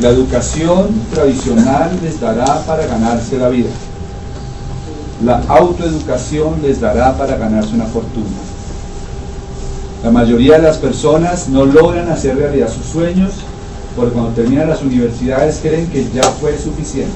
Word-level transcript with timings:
La 0.00 0.08
educación 0.08 0.88
tradicional 1.12 1.90
les 2.02 2.20
dará 2.20 2.64
para 2.66 2.86
ganarse 2.86 3.38
la 3.38 3.48
vida. 3.48 3.70
La 5.24 5.40
autoeducación 5.46 6.60
les 6.62 6.80
dará 6.80 7.16
para 7.16 7.36
ganarse 7.36 7.74
una 7.74 7.86
fortuna. 7.86 8.26
La 10.02 10.10
mayoría 10.10 10.56
de 10.56 10.62
las 10.62 10.78
personas 10.78 11.48
no 11.48 11.64
logran 11.64 12.08
hacer 12.10 12.36
realidad 12.36 12.68
sus 12.68 12.86
sueños 12.86 13.30
porque 13.94 14.12
cuando 14.12 14.32
terminan 14.32 14.68
las 14.68 14.82
universidades 14.82 15.60
creen 15.62 15.86
que 15.86 16.04
ya 16.12 16.24
fue 16.24 16.58
suficiente. 16.58 17.14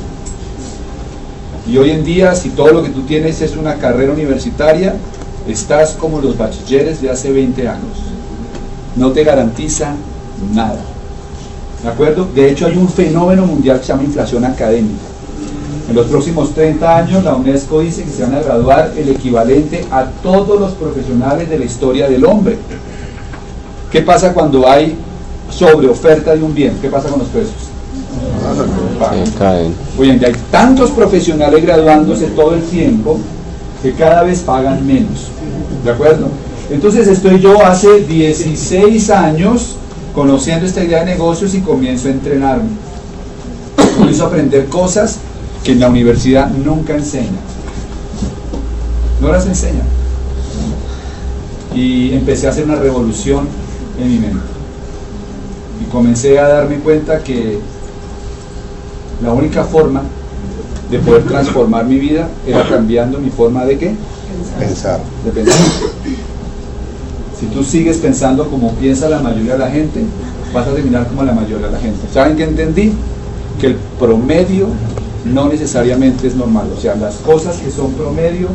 Y 1.66 1.76
hoy 1.76 1.90
en 1.90 2.04
día, 2.04 2.34
si 2.34 2.50
todo 2.50 2.72
lo 2.72 2.82
que 2.82 2.90
tú 2.90 3.02
tienes 3.02 3.42
es 3.42 3.56
una 3.56 3.74
carrera 3.74 4.12
universitaria, 4.12 4.94
estás 5.48 5.92
como 5.92 6.20
los 6.20 6.38
bachilleres 6.38 7.02
de 7.02 7.10
hace 7.10 7.32
20 7.32 7.68
años. 7.68 7.98
No 8.96 9.10
te 9.12 9.24
garantiza 9.24 9.94
nada. 10.54 10.80
¿De 11.82 11.88
acuerdo? 11.88 12.28
De 12.34 12.50
hecho, 12.50 12.66
hay 12.66 12.76
un 12.76 12.88
fenómeno 12.88 13.46
mundial 13.46 13.78
que 13.78 13.86
se 13.86 13.92
llama 13.92 14.04
inflación 14.04 14.44
académica. 14.44 15.04
En 15.88 15.94
los 15.94 16.06
próximos 16.06 16.52
30 16.52 16.96
años, 16.96 17.24
la 17.24 17.34
UNESCO 17.34 17.80
dice 17.80 18.04
que 18.04 18.10
se 18.10 18.22
van 18.22 18.34
a 18.34 18.40
graduar 18.40 18.92
el 18.96 19.08
equivalente 19.08 19.84
a 19.90 20.04
todos 20.22 20.60
los 20.60 20.72
profesionales 20.72 21.48
de 21.48 21.58
la 21.58 21.64
historia 21.64 22.08
del 22.08 22.24
hombre. 22.24 22.58
¿Qué 23.90 24.02
pasa 24.02 24.34
cuando 24.34 24.68
hay 24.68 24.96
sobreoferta 25.50 26.34
de 26.34 26.42
un 26.42 26.54
bien? 26.54 26.76
¿Qué 26.82 26.88
pasa 26.88 27.08
con 27.08 27.20
los 27.20 27.28
precios? 27.28 27.68
caen. 29.38 29.74
Hoy 29.98 30.10
en 30.10 30.18
día 30.18 30.28
hay 30.28 30.34
tantos 30.50 30.90
profesionales 30.90 31.62
graduándose 31.62 32.26
todo 32.28 32.54
el 32.54 32.62
tiempo 32.62 33.18
que 33.82 33.92
cada 33.92 34.24
vez 34.24 34.40
pagan 34.40 34.86
menos. 34.86 35.28
¿De 35.84 35.90
acuerdo? 35.90 36.28
Entonces 36.70 37.08
estoy 37.08 37.40
yo 37.40 37.64
hace 37.64 38.00
16 38.00 39.10
años 39.10 39.76
conociendo 40.18 40.66
esta 40.66 40.82
idea 40.82 41.04
de 41.04 41.12
negocios 41.12 41.54
y 41.54 41.60
comienzo 41.60 42.08
a 42.08 42.10
entrenarme. 42.10 42.70
Comienzo 43.96 44.24
a 44.24 44.26
aprender 44.26 44.66
cosas 44.66 45.18
que 45.62 45.70
en 45.70 45.78
la 45.78 45.88
universidad 45.88 46.50
nunca 46.50 46.96
enseñan. 46.96 47.38
No 49.20 49.28
las 49.28 49.46
enseñan. 49.46 49.86
Y 51.72 52.14
empecé 52.14 52.48
a 52.48 52.50
hacer 52.50 52.64
una 52.64 52.74
revolución 52.74 53.46
en 54.00 54.10
mi 54.10 54.18
mente. 54.18 54.40
Y 55.80 55.88
comencé 55.88 56.36
a 56.40 56.48
darme 56.48 56.80
cuenta 56.80 57.22
que 57.22 57.60
la 59.22 59.32
única 59.32 59.62
forma 59.62 60.02
de 60.90 60.98
poder 60.98 61.26
transformar 61.26 61.84
mi 61.84 62.00
vida 62.00 62.28
era 62.44 62.68
cambiando 62.68 63.20
mi 63.20 63.30
forma 63.30 63.64
de 63.64 63.78
qué? 63.78 63.94
Pensar. 64.58 65.00
De 65.24 65.30
pensar. 65.30 65.60
Si 67.38 67.46
tú 67.46 67.62
sigues 67.62 67.98
pensando 67.98 68.48
como 68.48 68.72
piensa 68.74 69.08
la 69.08 69.20
mayoría 69.20 69.52
de 69.52 69.58
la 69.58 69.70
gente, 69.70 70.04
vas 70.52 70.66
a 70.66 70.72
terminar 70.72 71.06
como 71.06 71.22
la 71.22 71.32
mayoría 71.32 71.66
de 71.66 71.72
la 71.72 71.78
gente. 71.78 72.00
¿Saben 72.12 72.36
qué 72.36 72.44
entendí? 72.44 72.92
Que 73.60 73.68
el 73.68 73.76
promedio 73.98 74.68
no 75.24 75.48
necesariamente 75.48 76.26
es 76.26 76.34
normal. 76.34 76.68
O 76.76 76.80
sea, 76.80 76.96
las 76.96 77.16
cosas 77.16 77.58
que 77.58 77.70
son 77.70 77.92
promedio 77.92 78.48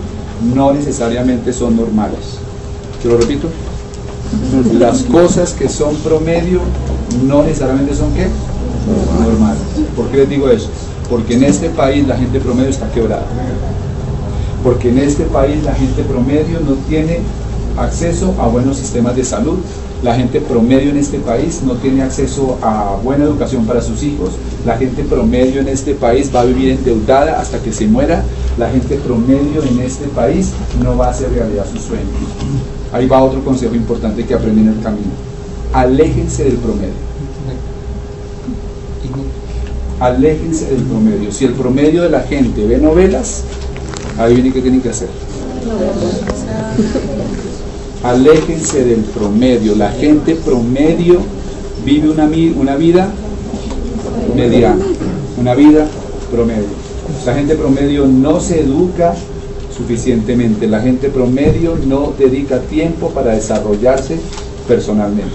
no 0.53 0.73
necesariamente 0.73 1.53
son 1.53 1.78
normales. 1.78 2.40
¿Te 3.02 3.08
lo 3.08 3.17
repito? 3.17 3.48
Las 4.78 5.03
cosas 5.03 5.53
que 5.53 5.70
son 5.70 5.95
promedio 5.97 6.59
no 7.25 7.44
necesariamente 7.44 7.95
son 7.95 8.14
qué? 8.14 8.28
Normales. 9.22 9.62
¿Por 9.95 10.08
qué 10.08 10.18
les 10.18 10.30
digo 10.30 10.50
eso? 10.50 10.70
Porque 11.09 11.36
en 11.36 11.44
este 11.44 11.70
país 11.70 12.08
la 12.08 12.18
gente 12.18 12.40
promedio 12.40 12.70
está 12.70 12.90
quebrada. 12.92 13.25
Porque 14.64 14.90
en 14.90 15.00
este 15.00 15.23
país 15.25 15.64
la 15.64 15.73
gente 15.73 16.02
promedio 16.03 16.59
no 16.62 16.73
tiene 16.90 17.20
acceso 17.78 18.36
a 18.40 18.48
buenos 18.48 18.78
sistemas 18.78 19.16
de 19.16 19.24
salud. 19.24 19.60
La 20.04 20.16
gente 20.16 20.42
promedio 20.42 20.90
en 20.90 20.98
este 20.98 21.20
país 21.20 21.62
no 21.64 21.76
tiene 21.76 22.04
acceso 22.04 22.58
a 22.62 22.98
buena 23.02 23.24
educación 23.24 23.66
para 23.66 23.82
sus 23.82 24.04
hijos. 24.04 24.32
La 24.66 24.78
gente 24.78 25.04
promedio 25.04 25.62
en 25.62 25.70
este 25.70 25.94
país 25.96 26.30
va 26.34 26.42
a 26.42 26.46
vivir 26.46 26.72
endeudada 26.72 27.40
hasta 27.40 27.60
que 27.60 27.72
se 27.72 27.88
muera. 27.88 28.24
La 28.58 28.70
gente 28.70 28.96
promedio 28.98 29.64
en 29.64 29.80
este 29.80 30.08
país 30.08 30.52
no 30.84 30.98
va 30.98 31.08
a 31.08 31.12
hacer 31.12 31.32
realidad 31.32 31.66
sus 31.72 31.82
sueños. 31.82 32.09
Ahí 32.92 33.08
va 33.08 33.24
otro 33.24 33.44
consejo 33.44 33.76
importante 33.76 34.26
que 34.26 34.34
aprendí 34.34 34.62
en 34.62 34.70
el 34.70 34.81
camino. 34.81 35.12
Aléjense 35.72 36.44
del 36.44 36.58
promedio. 36.58 36.94
Aléjense 40.00 40.66
del 40.66 40.84
promedio. 40.84 41.31
Si 41.31 41.46
el 41.46 41.53
promedio 41.53 42.03
de 42.03 42.09
la 42.09 42.22
gente 42.22 42.68
ve 42.68 42.78
novelas, 42.78 43.44
ahí 44.18 44.36
viene 44.36 44.52
qué 44.52 44.62
tienen 44.62 44.81
que 44.81 44.90
hacer. 44.90 45.08
Aléjense 48.03 48.84
del 48.84 49.00
promedio. 49.00 49.75
La 49.75 49.90
gente 49.90 50.36
promedio 50.36 51.22
vive 51.86 52.09
una, 52.09 52.30
una 52.59 52.75
vida 52.75 53.09
mediana, 54.36 54.86
una 55.40 55.56
vida 55.56 55.88
promedio. 56.30 56.68
La 57.25 57.34
gente 57.34 57.56
promedio 57.56 58.06
no 58.06 58.41
se 58.41 58.59
educa 58.59 59.14
suficientemente. 59.75 60.68
La 60.68 60.81
gente 60.81 61.09
promedio 61.09 61.78
no 61.88 62.14
dedica 62.18 62.59
tiempo 62.59 63.09
para 63.09 63.36
desarrollarse 63.36 64.18
personalmente. 64.68 65.31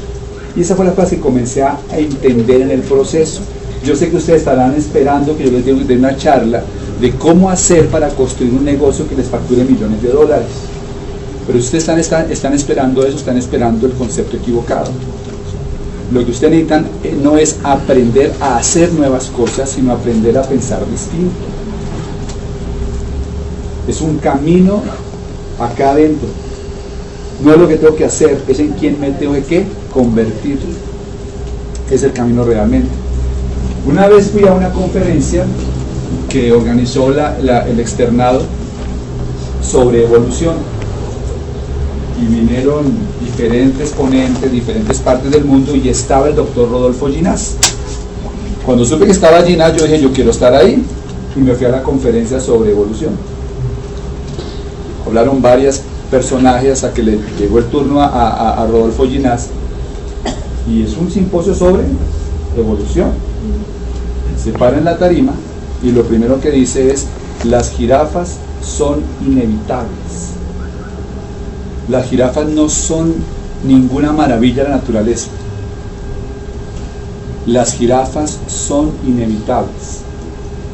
Y 0.55 0.61
esa 0.61 0.75
fue 0.75 0.85
la 0.85 0.93
frase 0.93 1.17
que 1.17 1.23
comencé 1.23 1.63
a 1.63 1.79
entender 1.93 2.63
en 2.63 2.71
el 2.71 2.81
proceso. 2.81 3.41
Yo 3.85 3.97
sé 3.97 4.11
que 4.11 4.17
ustedes 4.17 4.41
estarán 4.41 4.75
esperando 4.75 5.37
que 5.37 5.45
yo 5.45 5.53
les 5.53 5.65
dé 5.65 5.97
una 5.97 6.17
charla 6.17 6.63
de 7.01 7.13
cómo 7.13 7.49
hacer 7.49 7.87
para 7.87 8.09
construir 8.09 8.53
un 8.53 8.65
negocio 8.65 9.09
que 9.09 9.15
les 9.15 9.27
facture 9.27 9.65
millones 9.65 10.03
de 10.03 10.09
dólares. 10.11 10.49
Pero 11.49 11.61
ustedes 11.61 11.89
están, 11.89 12.53
esperando 12.53 13.07
eso, 13.07 13.17
están 13.17 13.39
esperando 13.39 13.87
el 13.87 13.95
concepto 13.95 14.37
equivocado. 14.37 14.91
Lo 16.13 16.23
que 16.23 16.31
ustedes 16.31 16.53
necesitan 16.53 16.87
eh, 17.03 17.17
no 17.23 17.39
es 17.39 17.57
aprender 17.65 18.35
a 18.39 18.59
hacer 18.59 18.93
nuevas 18.93 19.29
cosas, 19.29 19.71
sino 19.71 19.93
aprender 19.93 20.37
a 20.37 20.43
pensar 20.43 20.81
distinto. 20.91 21.35
Es 23.89 24.03
un 24.03 24.19
camino 24.19 24.83
acá 25.59 25.93
adentro. 25.93 26.29
No 27.43 27.55
es 27.55 27.59
lo 27.59 27.67
que 27.67 27.77
tengo 27.77 27.97
que 27.97 28.05
hacer, 28.05 28.43
es 28.47 28.59
en 28.59 28.73
quién 28.73 29.01
me 29.01 29.11
tengo 29.13 29.33
que 29.49 29.65
convertir. 29.91 30.59
Es 31.91 32.03
el 32.03 32.13
camino 32.13 32.45
realmente. 32.45 32.91
Una 33.87 34.07
vez 34.07 34.33
fui 34.33 34.47
a 34.47 34.53
una 34.53 34.71
conferencia 34.71 35.47
que 36.29 36.53
organizó 36.53 37.09
el 37.11 37.81
externado 37.81 38.43
sobre 39.63 40.05
evolución 40.05 40.78
vinieron 42.29 42.85
diferentes 43.25 43.91
ponentes, 43.91 44.53
diferentes 44.53 44.99
partes 44.99 45.31
del 45.31 45.45
mundo 45.45 45.75
y 45.75 45.89
estaba 45.89 46.29
el 46.29 46.37
doctor 46.37 46.71
Rodolfo 46.71 47.09
Ginás. 47.09 47.57
Cuando 48.65 48.85
supe 48.85 49.07
que 49.07 49.13
estaba 49.13 49.43
Ginás, 49.43 49.77
yo 49.77 49.85
dije, 49.85 50.01
yo 50.01 50.13
quiero 50.13 50.31
estar 50.31 50.55
ahí 50.55 50.85
y 51.35 51.41
me 51.41 51.55
fui 51.55 51.67
a 51.67 51.71
la 51.71 51.83
conferencia 51.83 52.39
sobre 52.41 52.71
evolución. 52.71 53.13
Hablaron 55.07 55.41
varias 55.41 55.83
personajes 56.11 56.73
hasta 56.73 56.93
que 56.93 57.03
le 57.03 57.19
llegó 57.39 57.59
el 57.59 57.65
turno 57.67 58.03
a, 58.03 58.67
Rodolfo 58.71 59.07
Ginás 59.07 59.49
y 60.71 60.83
es 60.83 60.97
un 60.97 61.11
simposio 61.11 61.55
sobre 61.55 61.85
evolución. 62.57 63.11
Se 64.43 64.53
para 64.53 64.79
en 64.79 64.85
la 64.85 64.99
tarima 64.99 65.33
y 65.83 65.93
lo 65.93 66.03
primero 66.03 66.41
que 66.41 66.51
dice 66.51 66.91
es, 66.91 67.07
las 67.45 67.71
jirafas 67.71 68.37
son 68.63 69.01
inevitables. 69.25 70.38
Las 71.89 72.09
jirafas 72.09 72.47
no 72.47 72.69
son 72.69 73.15
ninguna 73.67 74.13
maravilla 74.13 74.63
de 74.63 74.69
la 74.69 74.77
naturaleza. 74.77 75.29
Las 77.47 77.75
jirafas 77.75 78.39
son 78.47 78.91
inevitables. 79.07 80.03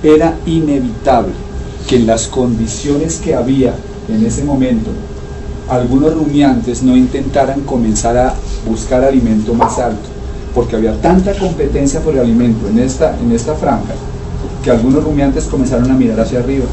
Era 0.02 0.36
inevitable 0.44 1.32
que 1.88 1.96
en 1.96 2.06
las 2.06 2.26
condiciones 2.26 3.20
que 3.22 3.34
había 3.34 3.74
en 4.08 4.26
ese 4.26 4.42
momento, 4.44 4.90
algunos 5.68 6.14
rumiantes 6.14 6.82
no 6.82 6.96
intentaran 6.96 7.60
comenzar 7.60 8.16
a 8.16 8.34
buscar 8.68 9.04
alimento 9.04 9.54
más 9.54 9.78
alto, 9.78 10.08
porque 10.54 10.76
había 10.76 11.00
tanta 11.00 11.32
competencia 11.38 12.00
por 12.00 12.14
el 12.14 12.20
alimento 12.20 12.68
en 12.68 12.80
esta, 12.80 13.16
en 13.18 13.32
esta 13.32 13.54
franja, 13.54 13.94
que 14.62 14.70
algunos 14.70 15.04
rumiantes 15.04 15.44
comenzaron 15.44 15.90
a 15.90 15.94
mirar 15.94 16.20
hacia 16.20 16.40
arriba 16.40 16.66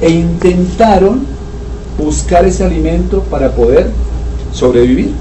e 0.00 0.10
intentaron 0.10 1.37
buscar 1.98 2.44
ese 2.46 2.64
alimento 2.64 3.22
para 3.24 3.50
poder 3.50 3.90
sobrevivir. 4.52 5.12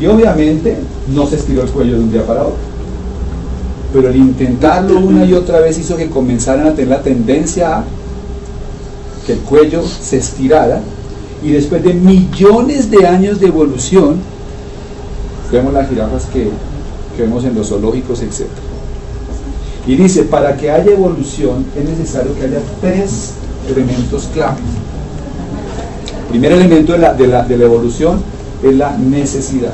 Y 0.00 0.06
obviamente 0.06 0.76
no 1.14 1.26
se 1.26 1.36
estiró 1.36 1.62
el 1.62 1.70
cuello 1.70 1.94
de 1.94 2.00
un 2.00 2.12
día 2.12 2.26
para 2.26 2.42
otro. 2.42 2.56
Pero 3.92 4.08
el 4.08 4.16
intentarlo 4.16 4.98
una 5.00 5.24
y 5.24 5.32
otra 5.32 5.60
vez 5.60 5.78
hizo 5.78 5.96
que 5.96 6.08
comenzaran 6.08 6.66
a 6.66 6.74
tener 6.74 6.88
la 6.88 7.02
tendencia 7.02 7.78
a 7.78 7.84
que 9.26 9.32
el 9.32 9.38
cuello 9.40 9.82
se 9.82 10.18
estirara 10.18 10.80
y 11.42 11.50
después 11.50 11.82
de 11.82 11.94
millones 11.94 12.90
de 12.90 13.06
años 13.06 13.40
de 13.40 13.48
evolución, 13.48 14.16
vemos 15.50 15.72
las 15.72 15.88
jirafas 15.88 16.26
que, 16.26 16.50
que 17.16 17.22
vemos 17.22 17.44
en 17.44 17.54
los 17.54 17.68
zoológicos, 17.68 18.20
etc. 18.22 18.46
Y 19.86 19.96
dice, 19.96 20.24
para 20.24 20.56
que 20.56 20.70
haya 20.70 20.92
evolución 20.92 21.64
es 21.76 21.88
necesario 21.88 22.34
que 22.34 22.44
haya 22.44 22.60
tres 22.80 23.32
elementos 23.68 24.28
clave. 24.32 24.56
Primer 26.30 26.52
elemento 26.52 26.92
de 26.92 26.98
la, 26.98 27.14
de 27.14 27.26
la, 27.26 27.42
de 27.42 27.56
la 27.56 27.64
evolución 27.64 28.20
es 28.62 28.74
la 28.74 28.96
necesidad. 28.96 29.72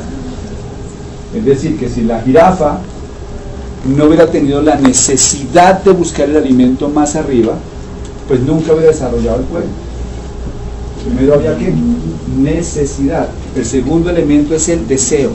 Es 1.35 1.45
decir, 1.45 1.79
que 1.79 1.89
si 1.89 2.03
la 2.03 2.21
jirafa 2.21 2.79
no 3.97 4.05
hubiera 4.05 4.27
tenido 4.27 4.63
la 4.63 4.77
necesidad 4.77 5.83
de 5.83 5.93
buscar 5.93 6.29
el 6.29 6.37
alimento 6.37 6.89
más 6.89 7.17
arriba, 7.17 7.55
pues 8.29 8.41
nunca 8.41 8.73
hubiera 8.73 8.93
desarrollado 8.93 9.41
el 9.41 9.45
cuello. 9.47 9.67
Primero 11.05 11.35
había 11.35 11.57
que 11.57 11.75
necesidad. 12.39 13.29
El 13.57 13.65
segundo 13.65 14.11
elemento 14.11 14.55
es 14.55 14.69
el 14.69 14.87
deseo. 14.87 15.31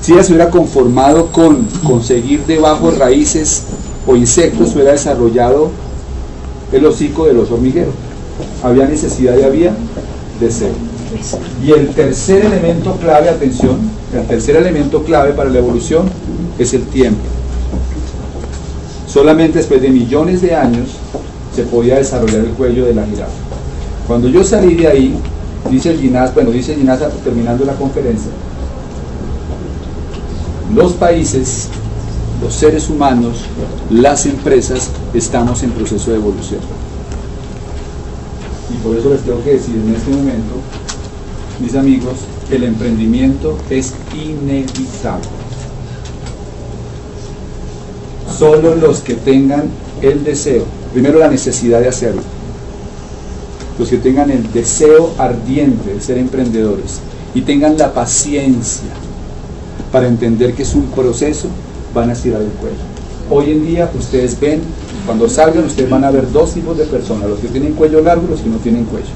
Si 0.00 0.12
ella 0.12 0.22
se 0.22 0.32
hubiera 0.32 0.50
conformado 0.50 1.26
con 1.26 1.64
conseguir 1.84 2.44
debajo 2.46 2.90
raíces 2.92 3.64
o 4.06 4.16
insectos, 4.16 4.74
hubiera 4.74 4.92
desarrollado 4.92 5.70
el 6.72 6.86
hocico 6.86 7.26
de 7.26 7.34
los 7.34 7.50
hormigueros. 7.50 7.94
Había 8.66 8.86
necesidad 8.86 9.38
y 9.38 9.44
había 9.44 9.72
deseo. 10.40 10.72
Y 11.64 11.70
el 11.70 11.88
tercer 11.90 12.44
elemento 12.44 12.96
clave, 12.96 13.28
atención, 13.28 13.78
el 14.12 14.26
tercer 14.26 14.56
elemento 14.56 15.04
clave 15.04 15.34
para 15.34 15.50
la 15.50 15.58
evolución 15.58 16.10
es 16.58 16.74
el 16.74 16.82
tiempo. 16.82 17.20
Solamente 19.06 19.58
después 19.58 19.80
de 19.80 19.88
millones 19.90 20.42
de 20.42 20.56
años 20.56 20.88
se 21.54 21.62
podía 21.62 21.94
desarrollar 21.94 22.40
el 22.40 22.50
cuello 22.50 22.86
de 22.86 22.94
la 22.94 23.06
jirafa. 23.06 23.30
Cuando 24.08 24.28
yo 24.28 24.42
salí 24.42 24.74
de 24.74 24.88
ahí, 24.88 25.14
dice 25.70 25.92
el 25.92 26.00
Ginás, 26.00 26.34
bueno, 26.34 26.50
dice 26.50 26.72
el 26.72 26.80
Ginás 26.80 27.00
terminando 27.22 27.64
la 27.64 27.74
conferencia, 27.74 28.32
los 30.74 30.92
países, 30.94 31.68
los 32.42 32.52
seres 32.52 32.90
humanos, 32.90 33.44
las 33.90 34.26
empresas, 34.26 34.90
estamos 35.14 35.62
en 35.62 35.70
proceso 35.70 36.10
de 36.10 36.16
evolución. 36.16 36.85
Y 38.72 38.76
por 38.78 38.96
eso 38.96 39.10
les 39.10 39.22
tengo 39.22 39.42
que 39.44 39.54
decir 39.54 39.76
en 39.76 39.94
este 39.94 40.10
momento, 40.10 40.54
mis 41.60 41.74
amigos, 41.74 42.14
el 42.50 42.64
emprendimiento 42.64 43.56
es 43.70 43.94
inevitable. 44.14 45.28
Solo 48.38 48.74
los 48.74 49.00
que 49.00 49.14
tengan 49.14 49.64
el 50.02 50.24
deseo, 50.24 50.64
primero 50.92 51.18
la 51.18 51.28
necesidad 51.28 51.80
de 51.80 51.88
hacerlo, 51.88 52.22
los 53.78 53.88
que 53.88 53.96
tengan 53.98 54.30
el 54.30 54.52
deseo 54.52 55.14
ardiente 55.18 55.94
de 55.94 56.00
ser 56.00 56.18
emprendedores 56.18 57.00
y 57.34 57.42
tengan 57.42 57.78
la 57.78 57.92
paciencia 57.92 58.90
para 59.92 60.08
entender 60.08 60.54
que 60.54 60.62
es 60.62 60.74
un 60.74 60.86
proceso, 60.86 61.48
van 61.94 62.10
a 62.10 62.12
estirar 62.12 62.42
el. 62.42 62.50
Hoy 63.30 63.50
en 63.50 63.66
día 63.66 63.90
ustedes 63.98 64.38
ven, 64.38 64.60
cuando 65.06 65.28
salgan 65.28 65.64
ustedes 65.64 65.88
van 65.88 66.04
a 66.04 66.10
ver 66.10 66.30
dos 66.32 66.52
tipos 66.52 66.76
de 66.76 66.84
personas, 66.84 67.30
los 67.30 67.38
que 67.38 67.48
tienen 67.48 67.74
cuello 67.74 68.02
largo 68.02 68.24
y 68.26 68.30
los 68.30 68.40
que 68.40 68.50
no 68.50 68.56
tienen 68.56 68.84
cuello. 68.84 69.06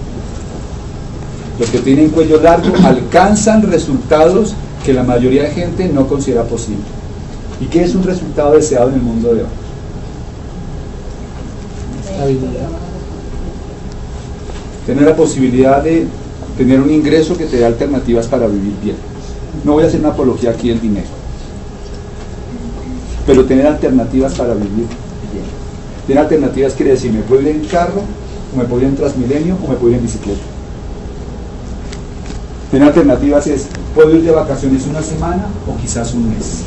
Los 1.58 1.68
que 1.68 1.80
tienen 1.80 2.10
cuello 2.10 2.40
largo 2.40 2.72
alcanzan 2.84 3.62
resultados 3.62 4.54
que 4.84 4.94
la 4.94 5.02
mayoría 5.02 5.42
de 5.42 5.50
gente 5.50 5.88
no 5.88 6.06
considera 6.06 6.44
posible. 6.44 6.84
¿Y 7.60 7.66
qué 7.66 7.82
es 7.82 7.94
un 7.94 8.04
resultado 8.04 8.52
deseado 8.52 8.88
en 8.88 8.94
el 8.94 9.02
mundo 9.02 9.34
de 9.34 9.42
hoy? 9.42 9.48
Tener 14.86 15.04
la 15.04 15.16
posibilidad 15.16 15.82
de 15.82 16.06
tener 16.56 16.80
un 16.80 16.90
ingreso 16.90 17.36
que 17.36 17.46
te 17.46 17.56
dé 17.56 17.64
alternativas 17.66 18.26
para 18.26 18.46
vivir 18.46 18.74
bien. 18.82 18.96
No 19.64 19.72
voy 19.72 19.84
a 19.84 19.86
hacer 19.88 20.00
una 20.00 20.10
apología 20.10 20.50
aquí 20.50 20.68
del 20.68 20.80
dinero, 20.80 21.08
pero 23.26 23.44
tener 23.44 23.66
alternativas 23.66 24.34
para 24.34 24.54
vivir 24.54 24.86
bien. 25.32 25.59
Tener 26.06 26.22
alternativas 26.22 26.74
quiere 26.74 26.92
decir, 26.92 27.12
me 27.12 27.20
puedo 27.20 27.42
ir 27.42 27.48
en 27.48 27.64
carro, 27.66 28.02
o 28.52 28.56
me 28.56 28.64
puedo 28.64 28.82
ir 28.82 28.88
en 28.88 28.96
Transmilenio, 28.96 29.56
o 29.62 29.68
me 29.68 29.76
puedo 29.76 29.90
ir 29.90 29.98
en 29.98 30.02
bicicleta. 30.02 30.40
Tener 32.70 32.88
alternativas 32.88 33.46
es, 33.46 33.66
puedo 33.94 34.14
ir 34.14 34.22
de 34.22 34.30
vacaciones 34.30 34.86
una 34.86 35.02
semana 35.02 35.46
o 35.66 35.76
quizás 35.80 36.14
un 36.14 36.30
mes. 36.30 36.62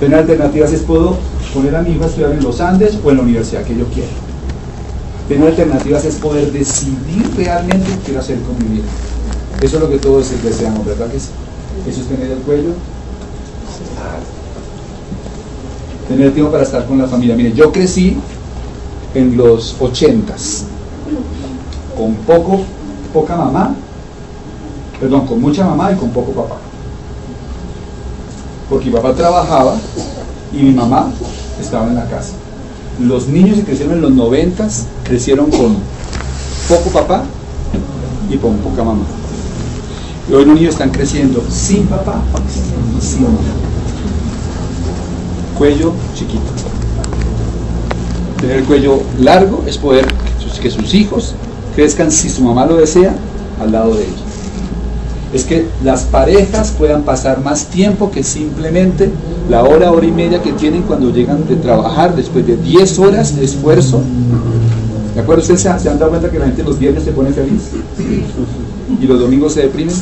Tener 0.00 0.18
alternativas 0.18 0.72
es, 0.72 0.80
puedo 0.82 1.16
poner 1.54 1.74
a 1.76 1.82
mi 1.82 1.92
hijo 1.92 2.04
a 2.04 2.06
estudiar 2.08 2.32
en 2.32 2.42
los 2.42 2.60
Andes 2.60 2.98
o 3.02 3.10
en 3.10 3.16
la 3.16 3.22
universidad 3.22 3.62
que 3.62 3.76
yo 3.76 3.86
quiera. 3.86 4.10
Tener 5.28 5.48
alternativas 5.48 6.04
es 6.04 6.16
poder 6.16 6.52
decidir 6.52 7.30
realmente 7.36 7.86
qué 7.86 7.98
quiero 8.04 8.20
hacer 8.20 8.38
con 8.40 8.58
mi 8.58 8.76
vida. 8.76 8.84
Eso 9.62 9.76
es 9.76 9.82
lo 9.82 9.88
que 9.88 9.98
todos 9.98 10.30
deseamos, 10.42 10.84
¿verdad 10.84 11.10
que 11.10 11.18
sí? 11.18 11.30
Eso 11.88 12.02
es 12.02 12.06
tener 12.06 12.30
el 12.30 12.38
cuello. 12.38 12.70
Tener 16.08 16.34
tiempo 16.34 16.52
para 16.52 16.64
estar 16.64 16.86
con 16.86 16.98
la 16.98 17.06
familia. 17.06 17.34
Mire, 17.34 17.52
yo 17.52 17.72
crecí 17.72 18.16
en 19.14 19.36
los 19.36 19.76
ochentas, 19.80 20.64
con 21.96 22.14
poco, 22.16 22.62
poca 23.12 23.36
mamá, 23.36 23.74
perdón, 25.00 25.26
con 25.26 25.40
mucha 25.40 25.64
mamá 25.64 25.92
y 25.92 25.96
con 25.96 26.10
poco 26.10 26.32
papá. 26.32 26.56
Porque 28.68 28.86
mi 28.86 28.92
papá 28.92 29.14
trabajaba 29.14 29.76
y 30.52 30.62
mi 30.62 30.72
mamá 30.72 31.10
estaba 31.60 31.86
en 31.86 31.94
la 31.94 32.08
casa. 32.08 32.32
Los 33.00 33.28
niños 33.28 33.56
que 33.58 33.64
crecieron 33.64 33.94
en 33.94 34.02
los 34.02 34.12
noventas 34.12 34.86
crecieron 35.04 35.50
con 35.50 35.76
poco 36.68 36.90
papá 36.92 37.24
y 38.30 38.36
con 38.36 38.56
poca 38.58 38.84
mamá. 38.84 39.04
Y 40.28 40.32
hoy 40.32 40.44
los 40.44 40.54
niños 40.54 40.74
están 40.74 40.90
creciendo 40.90 41.42
sin 41.50 41.86
papá 41.86 42.20
sin 43.00 43.22
mamá. 43.22 43.38
Cuello 45.58 45.92
chiquito. 46.14 46.42
Tener 48.40 48.58
el 48.58 48.64
cuello 48.64 49.02
largo 49.20 49.64
es 49.66 49.78
poder 49.78 50.06
que 50.60 50.70
sus, 50.70 50.94
hijos 50.94 51.34
crezcan, 51.76 52.10
si 52.10 52.30
su 52.30 52.42
mamá 52.42 52.64
lo 52.64 52.76
desea, 52.76 53.14
al 53.60 53.72
lado 53.72 53.94
de 53.94 54.04
ellos. 54.04 54.22
Es 55.32 55.44
que 55.44 55.66
las 55.82 56.04
parejas 56.04 56.72
puedan 56.76 57.02
pasar 57.02 57.42
más 57.42 57.66
tiempo 57.66 58.10
que 58.10 58.22
simplemente 58.22 59.10
la 59.50 59.62
hora, 59.62 59.92
hora 59.92 60.06
y 60.06 60.12
media 60.12 60.42
que 60.42 60.52
tienen 60.52 60.82
cuando 60.82 61.10
llegan 61.10 61.46
de 61.46 61.56
trabajar 61.56 62.16
después 62.16 62.46
de 62.46 62.56
10 62.56 62.98
horas 62.98 63.36
de 63.36 63.44
esfuerzo. 63.44 64.00
¿De 65.14 65.20
acuerdo? 65.20 65.42
¿Ustedes 65.42 65.60
se, 65.60 65.78
se 65.78 65.88
han 65.90 65.98
dado 65.98 66.10
cuenta 66.10 66.30
que 66.30 66.38
la 66.38 66.46
gente 66.46 66.62
los 66.62 66.78
viernes 66.78 67.04
se 67.04 67.12
pone 67.12 67.30
feliz? 67.30 67.70
y 69.00 69.06
los 69.06 69.20
domingos 69.20 69.52
se 69.52 69.62
deprimen? 69.62 69.94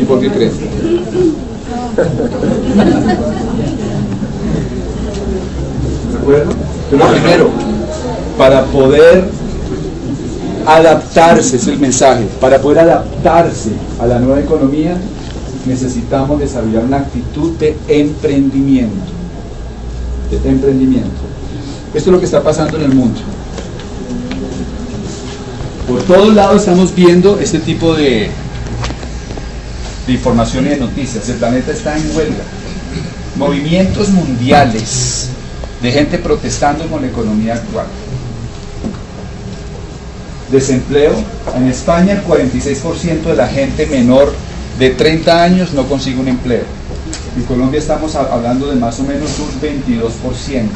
¿Y 0.00 0.04
por 0.04 0.20
qué 0.20 0.30
creen? 0.30 0.52
¿De 6.20 6.36
acuerdo? 6.36 6.52
Primero, 6.90 7.50
para 8.36 8.64
poder 8.66 9.24
adaptarse, 10.66 11.56
es 11.56 11.66
el 11.66 11.78
mensaje, 11.78 12.26
para 12.40 12.60
poder 12.60 12.80
adaptarse 12.80 13.70
a 13.98 14.06
la 14.06 14.18
nueva 14.18 14.40
economía, 14.40 14.98
necesitamos 15.64 16.38
desarrollar 16.38 16.84
una 16.84 16.98
actitud 16.98 17.52
de 17.56 17.76
emprendimiento. 17.88 19.12
De 20.30 20.48
emprendimiento. 20.48 21.08
Esto 21.94 22.10
es 22.10 22.12
lo 22.12 22.18
que 22.18 22.26
está 22.26 22.42
pasando 22.42 22.76
en 22.76 22.84
el 22.84 22.94
mundo. 22.94 23.20
Por 25.88 26.02
todos 26.02 26.34
lados 26.34 26.60
estamos 26.60 26.94
viendo 26.94 27.38
este 27.40 27.58
tipo 27.60 27.94
de, 27.94 28.28
de 30.06 30.12
información 30.12 30.66
y 30.66 30.68
de 30.68 30.76
noticias. 30.76 31.28
El 31.30 31.36
planeta 31.36 31.72
está 31.72 31.96
en 31.96 32.14
huelga. 32.14 32.44
Movimientos 33.36 34.10
mundiales 34.10 35.30
de 35.82 35.92
gente 35.92 36.18
protestando 36.18 36.86
con 36.86 37.02
la 37.02 37.08
economía 37.08 37.54
actual. 37.54 37.86
Desempleo. 40.50 41.12
En 41.56 41.68
España 41.68 42.14
el 42.14 42.24
46% 42.24 43.22
de 43.22 43.36
la 43.36 43.46
gente 43.46 43.86
menor 43.86 44.32
de 44.78 44.90
30 44.90 45.42
años 45.42 45.72
no 45.72 45.86
consigue 45.86 46.20
un 46.20 46.28
empleo. 46.28 46.64
En 47.36 47.44
Colombia 47.44 47.78
estamos 47.78 48.14
hablando 48.14 48.68
de 48.68 48.76
más 48.76 48.98
o 48.98 49.04
menos 49.04 49.30
un 49.38 49.60
22%. 49.60 50.68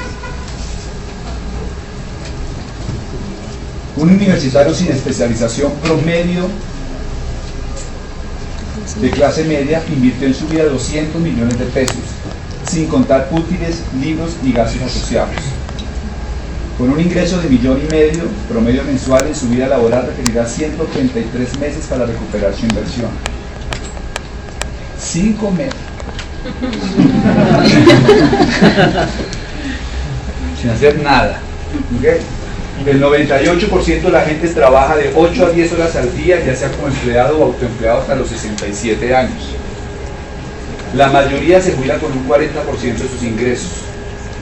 Un 3.97 4.11
universitario 4.11 4.75
sin 4.75 4.89
especialización 4.89 5.73
promedio 5.83 6.49
de 9.01 9.11
clase 9.11 9.45
media 9.45 9.83
invirtió 9.89 10.29
en 10.29 10.35
su 10.35 10.47
vida 10.47 10.65
200 10.65 11.21
millones 11.21 11.59
de 11.59 11.65
pesos, 11.67 11.97
sin 12.75 12.87
contar 12.89 13.29
útiles, 13.31 13.83
libros 14.01 14.33
y 14.43 14.53
gastos 14.53 14.83
asociados. 14.83 15.31
Con 16.77 16.91
un 16.91 16.99
ingreso 16.99 17.41
de 17.41 17.49
millón 17.49 17.81
y 17.87 17.89
medio 17.89 18.25
promedio 18.49 18.83
mensual 18.83 19.29
en 19.29 19.37
su 19.37 19.49
vida 19.49 19.69
laboral 19.69 20.09
requerirá 20.09 20.45
133 20.45 21.61
meses 21.61 21.87
para 21.87 22.05
recuperar 22.05 22.53
su 22.53 22.67
inversión. 22.67 23.11
Sin 24.99 25.35
comer. 25.35 25.71
sin 30.61 30.71
hacer 30.71 31.01
nada. 31.01 31.39
¿Okay? 31.97 32.17
El 32.87 33.01
98% 33.01 34.03
de 34.03 34.11
la 34.11 34.23
gente 34.23 34.49
trabaja 34.49 34.97
de 34.97 35.13
8 35.15 35.47
a 35.47 35.51
10 35.51 35.73
horas 35.75 35.95
al 35.95 36.13
día, 36.17 36.45
ya 36.45 36.57
sea 36.57 36.73
como 36.73 36.89
empleado 36.89 37.39
o 37.39 37.45
autoempleado 37.45 38.01
hasta 38.01 38.17
los 38.17 38.27
67 38.29 39.15
años. 39.15 39.55
La 40.97 41.09
mayoría 41.09 41.61
se 41.61 41.73
jubila 41.73 41.99
con 41.99 42.13
un 42.13 42.27
40% 42.29 42.81
de 42.81 43.09
sus 43.09 43.23
ingresos. 43.23 43.71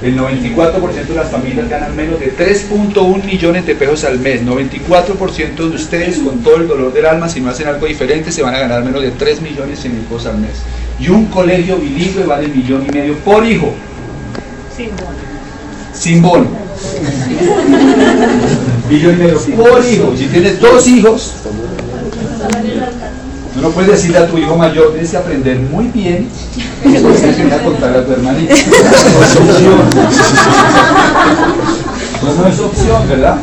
El 0.03 0.19
94% 0.19 1.07
de 1.07 1.15
las 1.15 1.31
familias 1.31 1.67
ganan 1.69 1.95
menos 1.97 2.21
de 2.21 2.37
3.1 2.37 3.25
millones 3.25 3.65
de 3.65 3.75
pesos 3.75 4.05
al 4.05 4.19
mes. 4.19 4.45
94% 4.45 5.55
de 5.55 5.77
ustedes, 5.77 6.19
con 6.19 6.41
todo 6.41 6.57
el 6.57 6.69
dolor 6.69 6.93
del 6.93 7.07
alma, 7.07 7.27
si 7.29 7.41
no 7.41 7.49
hacen 7.51 7.69
algo 7.69 7.87
diferente, 7.87 8.33
se 8.33 8.43
van 8.43 8.55
a 8.55 8.59
ganar 8.59 8.85
menos 8.85 9.01
de 9.01 9.13
3 9.13 9.41
millones 9.41 9.83
y 9.85 9.89
pesos 9.89 10.27
al 10.27 10.39
mes. 10.39 10.51
Y 10.99 11.09
un 11.09 11.27
colegio 11.27 11.79
bilingüe 11.79 12.25
vale 12.25 12.49
millón 12.49 12.85
y 12.87 12.91
medio 12.91 13.15
por 13.19 13.47
hijo. 13.47 13.73
Sin 14.77 14.91
bono. 14.91 15.23
Sin 15.95 16.21
bono. 16.21 16.51
millón 18.91 19.15
y 19.15 19.19
medio 19.19 19.41
por 19.57 19.83
hijo. 19.85 20.13
Si 20.17 20.27
tienes 20.27 20.61
dos 20.61 20.87
hijos, 20.87 21.35
no 23.63 23.71
puedes 23.71 23.93
decirle 23.93 24.19
a 24.19 24.27
tu 24.27 24.37
hijo 24.37 24.57
mayor, 24.57 24.91
tienes 24.91 25.13
que 25.13 25.17
aprender 25.17 25.57
muy 25.59 25.87
bien 25.87 26.29
después 26.85 27.21
tienes 27.21 27.37
que 27.37 27.55
a 27.55 27.63
contar 27.63 27.97
a 27.97 28.05
tu 28.05 28.13
hermanito. 28.13 28.55
No 28.55 29.25
es 29.25 29.37
opción. 29.37 29.91
Pues 32.21 32.37
no 32.37 32.47
es 32.47 32.61
opción, 32.61 33.09
¿verdad? 33.09 33.37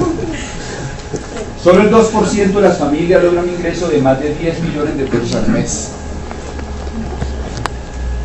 Solo 1.64 1.82
el 1.82 1.92
2% 1.92 2.54
de 2.54 2.62
las 2.62 2.78
familias 2.78 3.24
logra 3.24 3.42
un 3.42 3.50
ingreso 3.50 3.88
de 3.88 4.02
más 4.02 4.20
de 4.20 4.36
10 4.36 4.62
millones 4.62 4.98
de 4.98 5.04
pesos 5.06 5.36
al 5.36 5.48
mes. 5.50 5.90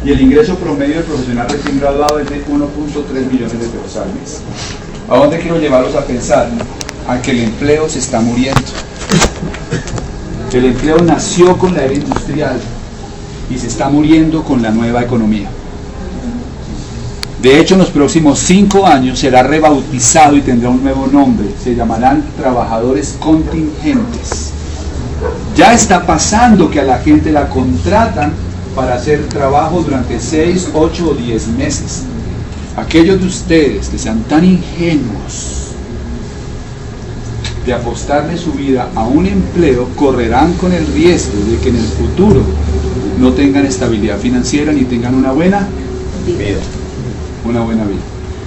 Y 0.04 0.10
el 0.10 0.20
ingreso 0.20 0.56
promedio 0.56 0.96
del 0.96 1.04
profesional 1.04 1.48
recién 1.48 1.80
graduado 1.80 2.18
es 2.18 2.28
de 2.28 2.44
1.3 2.44 3.32
millones 3.32 3.52
de 3.52 3.66
pesos 3.66 3.96
al 3.96 4.12
mes. 4.14 4.40
¿A 5.08 5.16
dónde 5.16 5.38
quiero 5.38 5.58
llevarlos 5.58 5.94
a 5.94 6.04
pensar? 6.04 6.48
A 7.08 7.20
que 7.20 7.30
el 7.30 7.40
empleo 7.40 7.88
se 7.88 8.00
está 8.00 8.20
muriendo. 8.20 8.60
El 10.54 10.66
empleo 10.66 10.98
nació 10.98 11.58
con 11.58 11.74
la 11.74 11.82
era 11.82 11.94
industrial 11.94 12.60
y 13.50 13.58
se 13.58 13.66
está 13.66 13.88
muriendo 13.88 14.44
con 14.44 14.62
la 14.62 14.70
nueva 14.70 15.02
economía. 15.02 15.48
De 17.42 17.58
hecho, 17.58 17.74
en 17.74 17.80
los 17.80 17.90
próximos 17.90 18.38
cinco 18.38 18.86
años 18.86 19.18
será 19.18 19.42
rebautizado 19.42 20.36
y 20.36 20.42
tendrá 20.42 20.70
un 20.70 20.84
nuevo 20.84 21.08
nombre. 21.08 21.48
Se 21.62 21.74
llamarán 21.74 22.22
trabajadores 22.36 23.16
contingentes. 23.18 24.52
Ya 25.56 25.74
está 25.74 26.06
pasando 26.06 26.70
que 26.70 26.78
a 26.78 26.84
la 26.84 26.98
gente 26.98 27.32
la 27.32 27.48
contratan 27.48 28.32
para 28.76 28.94
hacer 28.94 29.26
trabajo 29.28 29.82
durante 29.82 30.20
seis, 30.20 30.68
ocho 30.72 31.10
o 31.10 31.14
diez 31.14 31.48
meses. 31.48 32.04
Aquellos 32.76 33.20
de 33.20 33.26
ustedes 33.26 33.88
que 33.88 33.98
sean 33.98 34.20
tan 34.22 34.44
ingenuos 34.44 35.63
de 37.66 37.72
apostarle 37.72 38.36
su 38.36 38.52
vida 38.52 38.88
a 38.94 39.04
un 39.04 39.26
empleo, 39.26 39.88
correrán 39.96 40.52
con 40.54 40.72
el 40.72 40.86
riesgo 40.88 41.38
de 41.50 41.58
que 41.58 41.70
en 41.70 41.76
el 41.76 41.86
futuro 41.86 42.42
no 43.18 43.32
tengan 43.32 43.64
estabilidad 43.64 44.18
financiera 44.18 44.72
ni 44.72 44.84
tengan 44.84 45.14
una 45.14 45.32
buena 45.32 45.66
vida 46.26 46.60
una 47.44 47.60
buena 47.60 47.84
vida. 47.84 48.00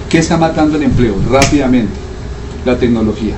¿Qué 0.08 0.18
está 0.18 0.36
matando 0.36 0.76
el 0.76 0.82
empleo? 0.84 1.14
Rápidamente, 1.30 1.92
la 2.64 2.78
tecnología. 2.78 3.34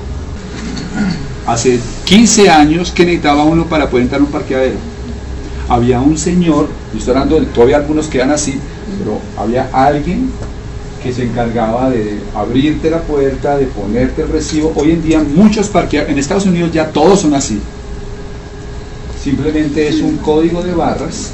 Hace 1.45 1.79
15 2.05 2.49
años 2.49 2.91
que 2.91 3.05
necesitaba 3.05 3.43
uno 3.43 3.65
para 3.65 3.89
poder 3.89 4.03
entrar 4.03 4.21
a 4.21 4.23
un 4.23 4.31
parqueadero. 4.31 4.77
Había 5.69 5.99
un 6.01 6.17
señor, 6.17 6.67
y 6.93 6.97
estoy 6.97 7.13
hablando 7.13 7.41
todavía 7.47 7.77
algunos 7.77 8.07
quedan 8.07 8.31
así, 8.31 8.59
pero 8.99 9.19
había 9.37 9.69
alguien 9.73 10.29
que 11.01 11.11
se 11.11 11.23
encargaba 11.23 11.89
de 11.89 12.19
abrirte 12.35 12.89
la 12.89 13.01
puerta, 13.01 13.57
de 13.57 13.65
ponerte 13.65 14.21
el 14.21 14.29
recibo. 14.29 14.71
Hoy 14.75 14.91
en 14.91 15.03
día 15.03 15.23
muchos 15.23 15.67
parqueaderos, 15.67 16.11
en 16.11 16.19
Estados 16.19 16.45
Unidos 16.45 16.71
ya 16.71 16.89
todos 16.89 17.21
son 17.21 17.33
así. 17.33 17.59
Simplemente 19.21 19.87
es 19.87 20.01
un 20.01 20.17
código 20.17 20.63
de 20.63 20.73
barras 20.73 21.31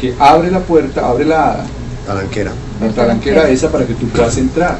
que 0.00 0.14
abre 0.18 0.50
la 0.50 0.60
puerta, 0.60 1.08
abre 1.08 1.24
la, 1.24 1.64
Talanquera. 2.06 2.52
la 2.80 2.88
talanquera 2.88 3.48
esa 3.48 3.70
para 3.70 3.86
que 3.86 3.94
tú 3.94 4.06
puedas 4.08 4.36
entrar. 4.38 4.78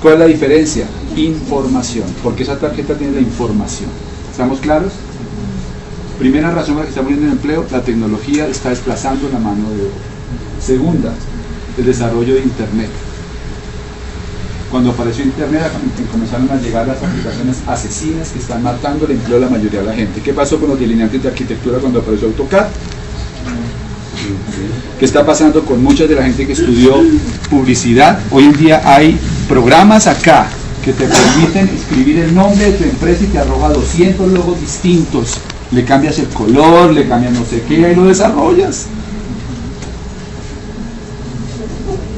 ¿Cuál 0.00 0.14
es 0.14 0.20
la 0.20 0.26
diferencia? 0.26 0.86
Información, 1.16 2.06
porque 2.22 2.42
esa 2.42 2.58
tarjeta 2.58 2.94
tiene 2.94 3.14
la 3.14 3.20
información. 3.20 3.90
¿Estamos 4.30 4.60
claros? 4.60 4.92
Primera 6.18 6.50
razón 6.50 6.74
por 6.74 6.82
la 6.82 6.84
que 6.84 6.90
está 6.90 7.02
muriendo 7.02 7.26
el 7.26 7.32
empleo, 7.32 7.66
la 7.70 7.82
tecnología 7.82 8.46
está 8.46 8.70
desplazando 8.70 9.28
la 9.30 9.38
mano 9.38 9.68
de 9.70 9.82
obra. 9.82 9.94
Segunda, 10.64 11.12
el 11.78 11.84
desarrollo 11.84 12.34
de 12.34 12.40
Internet. 12.40 12.90
Cuando 14.70 14.90
apareció 14.90 15.24
Internet 15.24 15.62
comenzaron 16.12 16.48
a 16.50 16.56
llegar 16.56 16.86
las 16.86 17.02
aplicaciones 17.02 17.56
asesinas 17.66 18.28
que 18.28 18.38
están 18.38 18.62
matando 18.62 19.04
el 19.06 19.12
empleo 19.12 19.40
de 19.40 19.46
la 19.46 19.50
mayoría 19.50 19.80
de 19.80 19.86
la 19.86 19.94
gente. 19.94 20.20
¿Qué 20.20 20.32
pasó 20.32 20.60
con 20.60 20.68
los 20.70 20.78
delineantes 20.78 21.22
de 21.22 21.28
arquitectura 21.28 21.78
cuando 21.78 21.98
apareció 21.98 22.28
AutoCAD? 22.28 22.66
¿Qué 24.98 25.04
está 25.04 25.26
pasando 25.26 25.64
con 25.64 25.82
mucha 25.82 26.06
de 26.06 26.14
la 26.14 26.22
gente 26.22 26.46
que 26.46 26.52
estudió 26.52 26.94
publicidad? 27.48 28.20
Hoy 28.30 28.44
en 28.44 28.52
día 28.52 28.82
hay 28.84 29.18
programas 29.48 30.06
acá 30.06 30.46
que 30.84 30.92
te 30.92 31.06
permiten 31.06 31.68
escribir 31.68 32.20
el 32.20 32.34
nombre 32.34 32.70
de 32.70 32.78
tu 32.78 32.84
empresa 32.84 33.24
y 33.24 33.26
te 33.26 33.38
arroja 33.38 33.70
200 33.70 34.32
logos 34.32 34.60
distintos. 34.60 35.38
Le 35.72 35.84
cambias 35.84 36.18
el 36.20 36.28
color, 36.28 36.92
le 36.92 37.08
cambias 37.08 37.32
no 37.32 37.44
sé 37.44 37.62
qué 37.66 37.92
y 37.92 37.94
lo 37.96 38.04
desarrollas. 38.04 38.86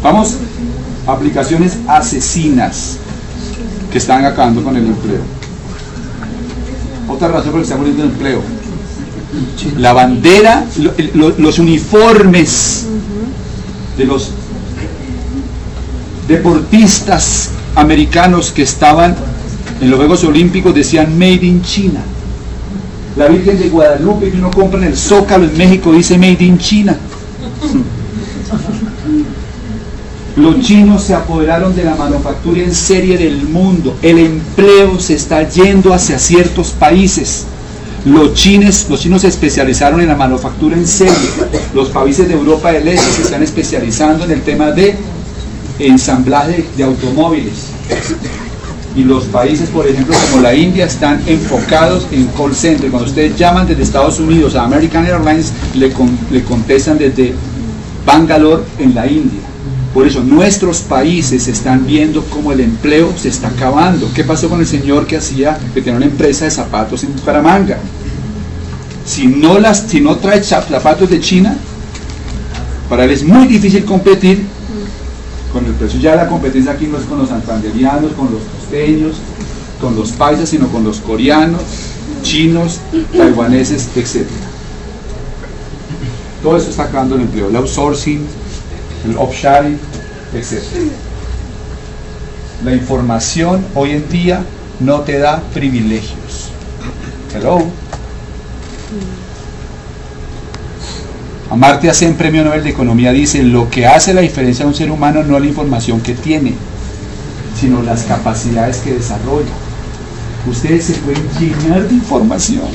Vamos, 0.03 0.37
aplicaciones 1.07 1.79
asesinas 1.89 2.97
que 3.91 3.99
están 3.99 4.25
acabando 4.25 4.63
con 4.63 4.77
el 4.77 4.87
empleo. 4.87 5.21
Otra 7.09 7.29
razón 7.29 7.51
por 7.53 7.55
la 7.55 7.59
que 7.61 7.65
está 7.65 7.77
muriendo 7.77 8.05
el 8.05 8.11
empleo, 8.11 8.43
la 9.79 9.93
bandera, 9.93 10.65
lo- 10.79 10.93
lo- 11.15 11.35
los 11.39 11.59
uniformes 11.59 12.87
de 13.99 14.05
los 14.05 14.31
deportistas 16.29 17.51
americanos 17.75 18.51
que 18.53 18.63
estaban 18.63 19.15
en 19.81 19.91
los 19.91 19.99
Juegos 19.99 20.23
Olímpicos 20.25 20.75
decían 20.75 21.19
Made 21.19 21.45
in 21.45 21.63
China. 21.63 22.01
La 23.17 23.27
Virgen 23.29 23.59
de 23.59 23.69
Guadalupe 23.69 24.31
que 24.31 24.39
uno 24.39 24.51
compra 24.51 24.79
en 24.79 24.85
el 24.87 24.97
Zócalo 24.97 25.45
en 25.45 25.59
México 25.59 25.93
dice 25.93 26.17
Made 26.17 26.45
in 26.45 26.57
China. 26.59 26.97
Los 30.37 30.61
chinos 30.61 31.03
se 31.05 31.15
apoderaron 31.15 31.77
de 31.77 31.85
la 31.85 31.95
manufactura 31.95 32.63
en 32.63 32.75
serie 32.75 33.19
del 33.19 33.47
mundo. 33.49 33.95
El 34.01 34.19
empleo 34.19 34.99
se 34.99 35.15
está 35.15 35.47
yendo 35.47 35.93
hacia 35.93 36.19
ciertos 36.19 36.71
países. 36.71 37.45
Los 38.07 38.33
chinos, 38.33 38.87
los 38.89 39.01
chinos 39.01 39.23
se 39.23 39.29
especializaron 39.29 40.01
en 40.01 40.09
la 40.09 40.17
manufactura 40.17 40.75
en 40.77 40.87
serie. 40.87 41.13
Los 41.75 41.91
países 41.91 42.29
de 42.29 42.35
Europa 42.35 42.73
del 42.73 42.89
Este 42.89 43.13
se 43.13 43.23
están 43.23 43.43
especializando 43.43 44.25
en 44.25 44.31
el 44.31 44.41
tema 44.41 44.71
de 44.71 44.97
ensamblaje 45.79 46.65
de 46.79 46.85
automóviles. 46.85 47.67
Y 48.97 49.05
los 49.05 49.25
países, 49.25 49.69
por 49.69 49.87
ejemplo, 49.87 50.17
como 50.31 50.43
la 50.43 50.55
India, 50.55 50.87
están 50.87 51.23
enfocados 51.27 52.07
en 52.11 52.27
call 52.29 52.55
center. 52.55 52.91
Cuando 52.91 53.09
ustedes 53.09 53.37
llaman 53.37 53.67
desde 53.67 53.83
Estados 53.83 54.19
Unidos 54.19 54.55
a 54.55 54.65
American 54.65 55.05
Airlines, 55.05 55.53
le 55.75 56.43
contestan 56.43 56.97
desde 56.97 57.35
Bangalore 58.07 58.63
en 58.79 58.95
la 58.95 59.07
India. 59.07 59.52
Por 59.95 60.07
eso 60.07 60.23
nuestros 60.25 60.79
países 60.81 61.49
están 61.49 61.87
viendo 61.87 62.25
cómo 62.25 62.53
el 62.53 62.61
empleo 62.61 63.13
se 63.17 63.29
está 63.29 63.49
acabando. 63.49 64.09
¿Qué 64.15 64.25
pasó 64.25 64.49
con 64.49 64.61
el 64.61 64.67
señor 64.67 65.07
que 65.07 65.19
hacía, 65.19 65.59
que 65.75 65.83
tenía 65.83 65.99
una 65.99 66.07
empresa 66.07 66.47
de 66.47 66.51
zapatos 66.51 67.05
en 67.05 67.15
Bucaramanga? 67.15 67.79
Si 69.05 69.27
no, 69.27 69.59
las, 69.59 69.81
si 69.89 70.01
no 70.01 70.17
trae 70.17 70.41
zap- 70.41 70.69
zapatos 70.69 71.11
de 71.11 71.21
China, 71.21 71.57
para 72.89 73.05
él 73.05 73.11
es 73.11 73.23
muy 73.23 73.47
difícil 73.47 73.85
competir 73.85 74.47
con 75.53 75.67
el 75.67 75.73
precio. 75.73 76.01
Ya 76.01 76.17
la 76.17 76.27
competencia 76.27 76.73
aquí 76.73 76.87
no 76.87 76.97
es 76.97 77.05
con 77.05 77.19
los 77.19 77.29
santanderianos, 77.29 78.13
con 78.13 78.31
los 78.33 78.41
costeños, 78.45 79.17
con 79.79 79.95
los 79.95 80.13
paisas, 80.13 80.49
sino 80.49 80.69
con 80.69 80.85
los 80.85 80.99
coreanos, 81.01 81.61
chinos, 82.23 82.79
taiwaneses, 83.15 83.89
etc. 83.95 84.27
Todo 86.43 86.57
eso 86.57 86.71
está 86.71 86.85
acabando 86.85 87.17
el 87.17 87.23
empleo, 87.23 87.49
el 87.51 87.57
outsourcing, 87.57 88.21
el 89.05 89.17
offshoring, 89.17 89.79
etc. 90.35 90.63
La 92.65 92.73
información 92.73 93.65
hoy 93.75 93.93
en 93.93 94.09
día 94.09 94.45
no 94.81 95.01
te 95.01 95.19
da 95.19 95.43
privilegios. 95.53 96.51
Hello. 97.35 97.63
Amartya 101.51 101.93
Sen, 101.93 102.15
Premio 102.15 102.45
Nobel 102.45 102.65
de 102.65 102.71
Economía, 102.71 103.13
dice, 103.13 103.43
lo 103.43 103.69
que 103.69 103.87
hace 103.87 104.15
la 104.15 104.23
diferencia 104.23 104.65
de 104.65 104.71
un 104.71 104.75
ser 104.75 104.91
humano 104.91 105.23
no 105.23 105.37
es 105.37 105.43
la 105.43 105.49
información 105.49 106.01
que 106.01 106.15
tiene, 106.15 106.55
sino 107.61 107.83
las 107.83 108.05
capacidades 108.05 108.79
que 108.79 108.95
desarrolla. 108.95 109.53
Ustedes 110.47 110.87
se 110.87 110.95
pueden 110.95 111.23
llenar 111.39 111.89
de 111.89 111.95
información, 111.95 112.69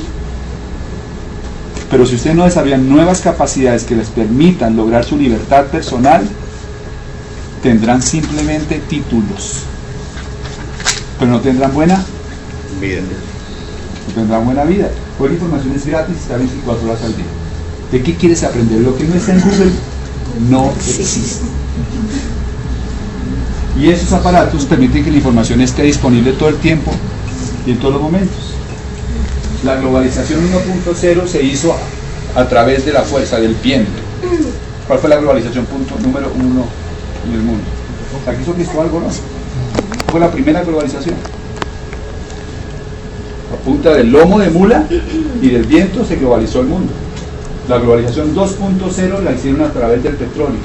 pero 1.90 2.06
si 2.06 2.16
ustedes 2.16 2.36
no 2.36 2.46
desarrollan 2.46 2.90
nuevas 2.90 3.22
capacidades 3.22 3.84
que 3.84 3.96
les 3.96 4.10
permitan 4.10 4.76
lograr 4.76 5.06
su 5.06 5.18
libertad 5.18 5.66
personal, 5.66 6.28
tendrán 7.64 8.02
simplemente 8.02 8.80
títulos, 8.90 9.64
pero 11.20 11.32
no 11.32 11.40
tendrán 11.40 11.74
buena, 11.74 12.04
Vida. 12.82 13.02
no 14.08 14.14
tendrán 14.14 14.46
buena 14.46 14.64
vida. 14.64 14.90
Hoy 15.20 15.30
la 15.30 15.34
información 15.36 15.74
es 15.76 15.86
gratis, 15.86 16.18
está 16.18 16.38
24 16.38 16.88
horas 16.88 17.04
al 17.04 17.16
día. 17.16 17.26
¿De 17.92 18.04
qué 18.04 18.16
quieres 18.16 18.44
aprender? 18.44 18.82
Lo 18.82 18.96
que 18.96 19.06
no 19.06 19.16
está 19.16 19.34
en 19.34 19.42
Google 19.42 19.72
no 20.50 20.72
existe. 20.72 21.46
Y 23.80 23.90
esos 23.90 24.12
aparatos 24.12 24.66
permiten 24.66 25.04
que 25.04 25.12
la 25.12 25.18
información 25.18 25.62
esté 25.62 25.84
disponible 25.84 26.34
todo 26.34 26.50
el 26.50 26.58
tiempo 26.58 26.92
y 27.66 27.72
en 27.72 27.80
todos 27.80 27.94
los 27.94 28.04
momentos. 28.04 28.57
La 29.64 29.76
globalización 29.76 30.42
1.0 30.52 31.28
se 31.28 31.44
hizo 31.44 31.76
a, 32.36 32.48
través 32.48 32.86
de 32.86 32.94
la 32.94 33.02
fuerza 33.02 33.40
del 33.40 33.56
viento. 33.56 34.00
¿Cuál 34.88 35.00
fue 35.00 35.10
la 35.10 35.18
globalización 35.18 35.66
punto 35.66 35.96
número 36.00 36.32
uno 36.36 36.66
en 37.28 37.34
el 37.34 37.42
mundo? 37.42 37.64
Aquí 38.28 38.42
hizo 38.42 38.54
Cristo 38.54 38.82
algo, 38.82 39.00
¿no? 39.00 39.08
Fue 40.12 40.20
la 40.20 40.32
primera 40.32 40.64
globalización. 40.64 41.16
A 43.52 43.56
punta 43.66 43.94
del 43.94 44.12
lomo 44.12 44.40
de 44.40 44.50
mula 44.50 44.86
y 45.42 45.50
del 45.50 45.64
viento 45.64 46.06
se 46.06 46.18
globalizó 46.18 46.62
el 46.62 46.68
mundo. 46.68 46.94
La 47.68 47.80
globalización 47.80 48.36
2.0 48.36 49.24
la 49.24 49.32
hicieron 49.32 49.62
a 49.62 49.72
través 49.72 50.04
del 50.04 50.16
petróleo, 50.16 50.60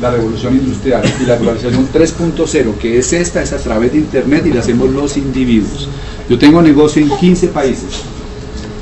la 0.00 0.10
revolución 0.10 0.54
industrial. 0.54 1.02
Y 1.20 1.26
la 1.26 1.36
globalización 1.36 1.88
3.0, 1.92 2.74
que 2.76 2.98
es 2.98 3.12
esta, 3.12 3.42
es 3.42 3.52
a 3.52 3.58
través 3.58 3.92
de 3.92 3.98
Internet 3.98 4.46
y 4.46 4.52
la 4.52 4.60
hacemos 4.60 4.90
los 4.90 5.16
individuos. 5.16 5.88
Yo 6.28 6.38
tengo 6.38 6.60
negocio 6.62 7.02
en 7.02 7.10
15 7.10 7.48
países. 7.48 8.02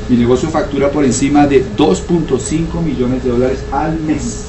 Mi 0.09 0.17
negocio 0.17 0.49
factura 0.51 0.91
por 0.91 1.05
encima 1.05 1.47
de 1.47 1.65
2.5 1.77 2.83
millones 2.83 3.25
de 3.25 3.31
dólares 3.31 3.59
al 3.73 3.99
mes. 4.01 4.45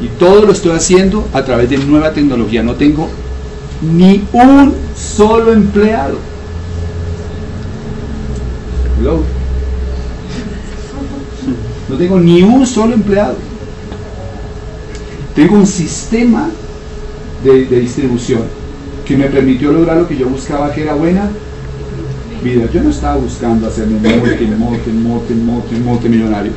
Y 0.00 0.08
todo 0.18 0.46
lo 0.46 0.52
estoy 0.52 0.72
haciendo 0.72 1.28
a 1.32 1.44
través 1.44 1.68
de 1.70 1.78
nueva 1.78 2.12
tecnología. 2.12 2.62
No 2.62 2.74
tengo 2.74 3.08
ni 3.82 4.24
un 4.32 4.74
solo 4.96 5.52
empleado. 5.52 6.18
Hello. 8.98 9.22
No 11.88 11.96
tengo 11.96 12.18
ni 12.18 12.42
un 12.42 12.66
solo 12.66 12.94
empleado. 12.94 13.36
Tengo 15.34 15.54
un 15.54 15.66
sistema 15.66 16.50
de, 17.44 17.64
distribución 17.66 18.42
que 19.06 19.16
me 19.16 19.26
permitió 19.26 19.72
lograr 19.72 19.96
lo 19.96 20.08
que 20.08 20.16
yo 20.16 20.28
buscaba, 20.28 20.72
que 20.72 20.82
era 20.82 20.94
buena 20.94 21.28
vida. 22.42 22.68
Yo 22.72 22.82
no 22.82 22.90
estaba 22.90 23.16
buscando 23.16 23.68
hacerme 23.68 23.98
multi, 23.98 24.44
multi, 24.46 24.90
multi, 24.90 25.34
multi, 25.34 25.74
multimillonario. 25.76 26.52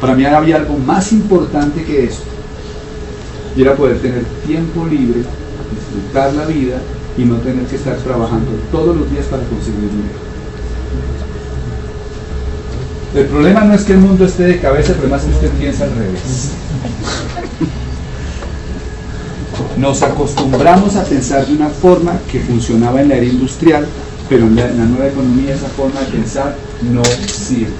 Para 0.00 0.14
mí 0.14 0.24
había 0.24 0.56
algo 0.56 0.76
más 0.78 1.12
importante 1.12 1.84
que 1.84 2.04
eso. 2.04 2.22
Y 3.56 3.62
era 3.62 3.76
poder 3.76 3.98
tener 4.00 4.24
tiempo 4.46 4.86
libre, 4.86 5.20
disfrutar 5.70 6.32
la 6.34 6.46
vida 6.46 6.78
y 7.18 7.24
no 7.24 7.36
tener 7.36 7.66
que 7.66 7.76
estar 7.76 7.96
trabajando 7.98 8.50
todos 8.70 8.96
los 8.96 9.10
días 9.10 9.26
para 9.26 9.44
conseguir 9.44 9.80
dinero. 9.80 10.31
El 13.14 13.26
problema 13.26 13.60
no 13.64 13.74
es 13.74 13.82
que 13.82 13.92
el 13.92 13.98
mundo 13.98 14.24
esté 14.24 14.44
de 14.44 14.58
cabeza, 14.58 14.92
el 14.92 14.98
problema 14.98 15.18
es 15.18 15.24
que 15.24 15.32
usted 15.32 15.50
piensa 15.58 15.84
al 15.84 15.94
revés. 15.94 16.52
Nos 19.76 20.02
acostumbramos 20.02 20.96
a 20.96 21.04
pensar 21.04 21.46
de 21.46 21.52
una 21.52 21.68
forma 21.68 22.18
que 22.30 22.40
funcionaba 22.40 23.02
en 23.02 23.08
la 23.08 23.16
era 23.16 23.26
industrial, 23.26 23.86
pero 24.30 24.46
en 24.46 24.56
la, 24.56 24.66
nueva 24.68 25.08
economía 25.08 25.54
esa 25.54 25.68
forma 25.68 26.00
de 26.00 26.06
pensar 26.06 26.56
no 26.90 27.02
sirve. 27.04 27.72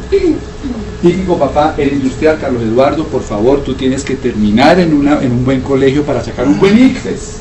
Típico 1.01 1.39
papá, 1.39 1.75
el 1.79 1.95
industrial, 1.95 2.39
Carlos 2.39 2.63
Eduardo, 2.63 3.07
por 3.07 3.23
favor, 3.23 3.63
tú 3.63 3.73
tienes 3.75 4.05
que 4.05 4.17
terminar 4.17 4.79
en, 4.81 4.93
una, 4.93 5.23
en 5.23 5.33
un 5.33 5.45
buen 5.47 5.63
colegio 5.63 6.03
para 6.03 6.23
sacar 6.23 6.47
un 6.47 6.61
buen 6.61 6.79
ICFES. 6.79 7.37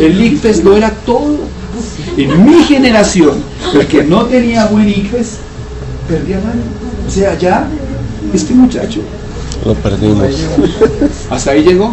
El 0.00 0.20
ICFES 0.24 0.64
lo 0.64 0.76
era 0.76 0.90
todo. 0.90 1.38
En 2.16 2.44
mi 2.44 2.64
generación, 2.64 3.42
el 3.74 3.86
que 3.86 4.02
no 4.02 4.24
tenía 4.24 4.66
buen 4.66 4.88
ICFES, 4.88 5.38
perdía 6.08 6.36
mano. 6.38 6.62
O 7.06 7.10
sea, 7.10 7.38
ya 7.38 7.68
este 8.32 8.54
muchacho 8.54 9.02
lo 9.64 9.74
perdimos. 9.74 10.28
Hasta 11.30 11.52
ahí 11.52 11.62
llegó. 11.64 11.92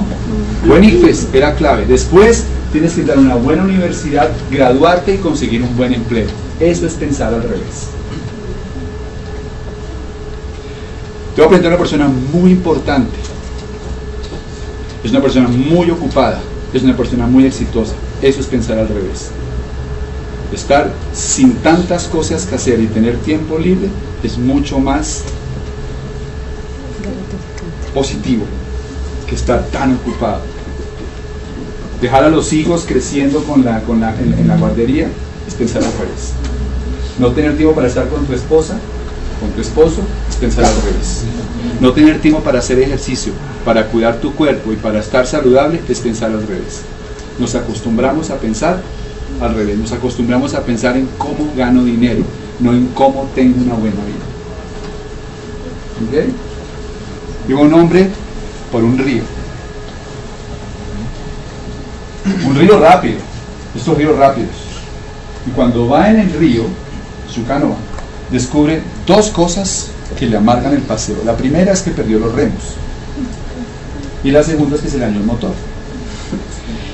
Buen 0.66 0.84
IFES 0.84 1.30
era 1.34 1.56
clave. 1.56 1.86
Después 1.86 2.44
tienes 2.72 2.94
que 2.94 3.02
ir 3.02 3.12
a 3.12 3.16
una 3.16 3.36
buena 3.36 3.64
universidad, 3.64 4.30
graduarte 4.52 5.16
y 5.16 5.18
conseguir 5.18 5.64
un 5.64 5.76
buen 5.76 5.94
empleo. 5.94 6.28
Eso 6.60 6.86
es 6.86 6.94
pensar 6.94 7.34
al 7.34 7.44
revés. 7.44 7.90
Te 11.36 11.42
voy 11.42 11.46
a 11.46 11.50
presentar 11.50 11.72
a 11.72 11.76
una 11.76 11.84
persona 11.84 12.08
muy 12.08 12.52
importante. 12.52 13.18
Es 15.04 15.12
una 15.12 15.22
persona 15.22 15.48
muy 15.48 15.90
ocupada. 15.90 16.40
Es 16.74 16.84
una 16.84 16.96
persona 16.96 17.28
muy 17.28 17.46
exitosa. 17.46 17.94
Eso 18.22 18.40
es 18.40 18.48
pensar 18.48 18.78
al 18.78 18.88
revés. 18.88 19.32
Estar 20.54 20.92
sin 21.14 21.56
tantas 21.56 22.04
cosas 22.06 22.46
que 22.46 22.56
hacer 22.56 22.80
y 22.80 22.88
tener 22.88 23.18
tiempo 23.18 23.58
libre 23.58 23.90
es 24.24 24.38
mucho 24.38 24.80
más 24.80 25.24
positivo 27.94 28.46
que 29.28 29.36
estar 29.36 29.66
tan 29.68 29.96
ocupado. 29.96 30.42
Dejar 32.02 32.26
a 32.26 32.30
los 32.30 32.54
hijos 32.54 32.86
creciendo 32.88 33.44
con 33.44 33.66
la, 33.66 33.82
con 33.82 34.00
la, 34.00 34.14
en, 34.20 34.48
la 34.48 34.58
guardería 34.58 35.08
es 35.48 35.54
pensar 35.56 35.84
al 35.84 35.92
revés. 35.94 36.34
No 37.18 37.32
tener 37.32 37.58
tiempo 37.58 37.74
para 37.74 37.88
estar 37.88 38.08
con 38.10 38.26
tu 38.26 38.34
esposa, 38.34 38.78
con 39.40 39.50
tu 39.52 39.62
esposo, 39.62 40.02
es 40.30 40.36
pensar 40.36 40.66
al 40.66 40.76
revés. 40.84 41.24
No 41.80 41.94
tener 41.94 42.22
tiempo 42.22 42.42
para 42.42 42.60
hacer 42.60 42.80
ejercicio, 42.80 43.34
para 43.66 43.88
cuidar 43.88 44.18
tu 44.18 44.34
cuerpo 44.36 44.72
y 44.72 44.76
para 44.76 45.00
estar 45.00 45.26
saludable, 45.26 45.82
es 45.88 46.00
pensar 46.00 46.32
al 46.32 46.46
revés. 46.46 46.82
Nos 47.40 47.56
acostumbramos 47.56 48.30
a 48.30 48.38
pensar 48.38 48.82
al 49.44 49.56
revés, 49.56 49.78
nos 49.78 49.92
acostumbramos 49.92 50.54
a 50.54 50.64
pensar 50.64 50.96
en 50.98 51.08
cómo 51.18 51.52
gano 51.56 51.84
dinero, 51.84 52.24
no 52.60 52.74
en 52.74 52.88
cómo 52.88 53.30
tengo 53.36 53.62
una 53.62 53.76
buena 53.76 53.98
vida. 54.06 54.24
¿Ok? 56.08 56.34
Vivo 57.48 57.62
un 57.62 57.74
hombre 57.74 58.10
por 58.72 58.84
un 58.84 58.98
río. 58.98 59.24
Un 62.48 62.56
río 62.56 62.80
rápido, 62.80 63.18
estos 63.76 63.98
ríos 63.98 64.18
rápidos. 64.18 64.52
Y 65.46 65.52
cuando 65.52 65.88
va 65.88 66.10
en 66.10 66.20
el 66.20 66.34
río, 66.34 66.64
su 67.30 67.46
canoa, 67.46 67.76
descubre 68.32 68.82
dos 69.06 69.30
cosas 69.30 69.90
que 70.18 70.26
le 70.28 70.38
amargan 70.38 70.74
el 70.74 70.82
paseo. 70.82 71.18
La 71.26 71.36
primera 71.36 71.74
es 71.74 71.82
que 71.82 71.92
perdió 71.92 72.20
los 72.20 72.34
remos. 72.34 72.62
Y 74.24 74.32
la 74.32 74.42
segunda 74.42 74.78
es 74.78 74.82
que 74.82 74.90
se 74.90 74.98
le 74.98 75.06
dañó 75.06 75.20
el 75.20 75.26
motor. 75.26 75.52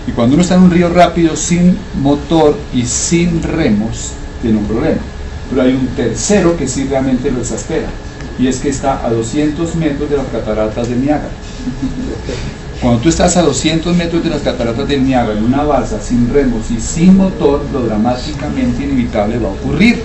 Y 0.10 0.12
cuando 0.12 0.34
uno 0.34 0.42
está 0.42 0.56
en 0.56 0.64
un 0.64 0.72
río 0.72 0.90
rápido 0.90 1.36
sin 1.36 1.78
motor 2.02 2.58
y 2.74 2.84
sin 2.84 3.44
remos, 3.44 4.14
tiene 4.42 4.58
un 4.58 4.66
problema. 4.66 4.98
Pero 5.52 5.62
hay 5.62 5.74
un 5.74 5.86
tercero 5.90 6.58
que 6.58 6.68
sí 6.68 6.86
realmente 6.86 7.30
lo 7.30 7.42
exaspera, 7.42 7.86
y 8.40 8.48
es 8.48 8.58
que 8.58 8.70
está 8.70 9.06
a 9.06 9.12
200 9.12 9.76
metros 9.76 10.10
de 10.10 10.18
las 10.18 10.26
cataratas 10.30 10.90
del 10.90 11.06
Niágara. 11.06 11.30
Cuando 12.82 13.02
tú 13.02 13.10
estás 13.10 13.38
a 13.38 13.44
200 13.44 13.96
metros 13.96 14.24
de 14.24 14.32
las 14.32 14.42
cataratas 14.42 14.88
del 14.88 15.06
Niágara 15.06 15.38
en 15.38 15.46
una 15.46 15.62
balsa 15.62 16.02
sin 16.02 16.34
remos 16.34 16.72
y 16.72 16.82
sin 16.82 17.16
motor, 17.16 17.64
lo 17.72 17.82
dramáticamente 17.82 18.86
inevitable 18.86 19.38
va 19.38 19.50
a 19.50 19.52
ocurrir. 19.52 20.02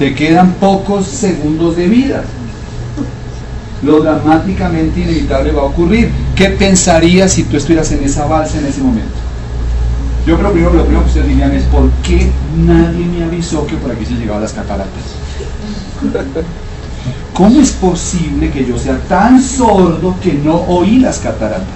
Te 0.00 0.16
quedan 0.16 0.54
pocos 0.54 1.06
segundos 1.06 1.76
de 1.76 1.86
vida. 1.86 2.24
Lo 3.84 4.00
dramáticamente 4.00 4.98
inevitable 4.98 5.52
va 5.52 5.62
a 5.62 5.66
ocurrir. 5.66 6.23
¿Qué 6.36 6.50
pensarías 6.50 7.32
si 7.32 7.44
tú 7.44 7.56
estuvieras 7.56 7.92
en 7.92 8.02
esa 8.02 8.26
balsa 8.26 8.58
en 8.58 8.66
ese 8.66 8.80
momento? 8.80 9.14
Yo 10.26 10.36
creo 10.38 10.52
que 10.52 10.60
lo 10.60 10.84
primero 10.84 11.02
que 11.02 11.08
ustedes 11.08 11.28
dirían 11.28 11.52
es 11.52 11.64
¿por 11.64 11.90
qué 12.02 12.30
nadie 12.56 13.04
me 13.04 13.24
avisó 13.24 13.66
que 13.66 13.76
por 13.76 13.92
aquí 13.92 14.04
se 14.04 14.14
llegaban 14.14 14.42
las 14.42 14.52
cataratas? 14.52 15.02
¿Cómo 17.34 17.60
es 17.60 17.72
posible 17.72 18.50
que 18.50 18.64
yo 18.64 18.78
sea 18.78 18.98
tan 19.08 19.42
sordo 19.42 20.16
que 20.22 20.32
no 20.32 20.54
oí 20.54 20.98
las 20.98 21.18
cataratas? 21.18 21.66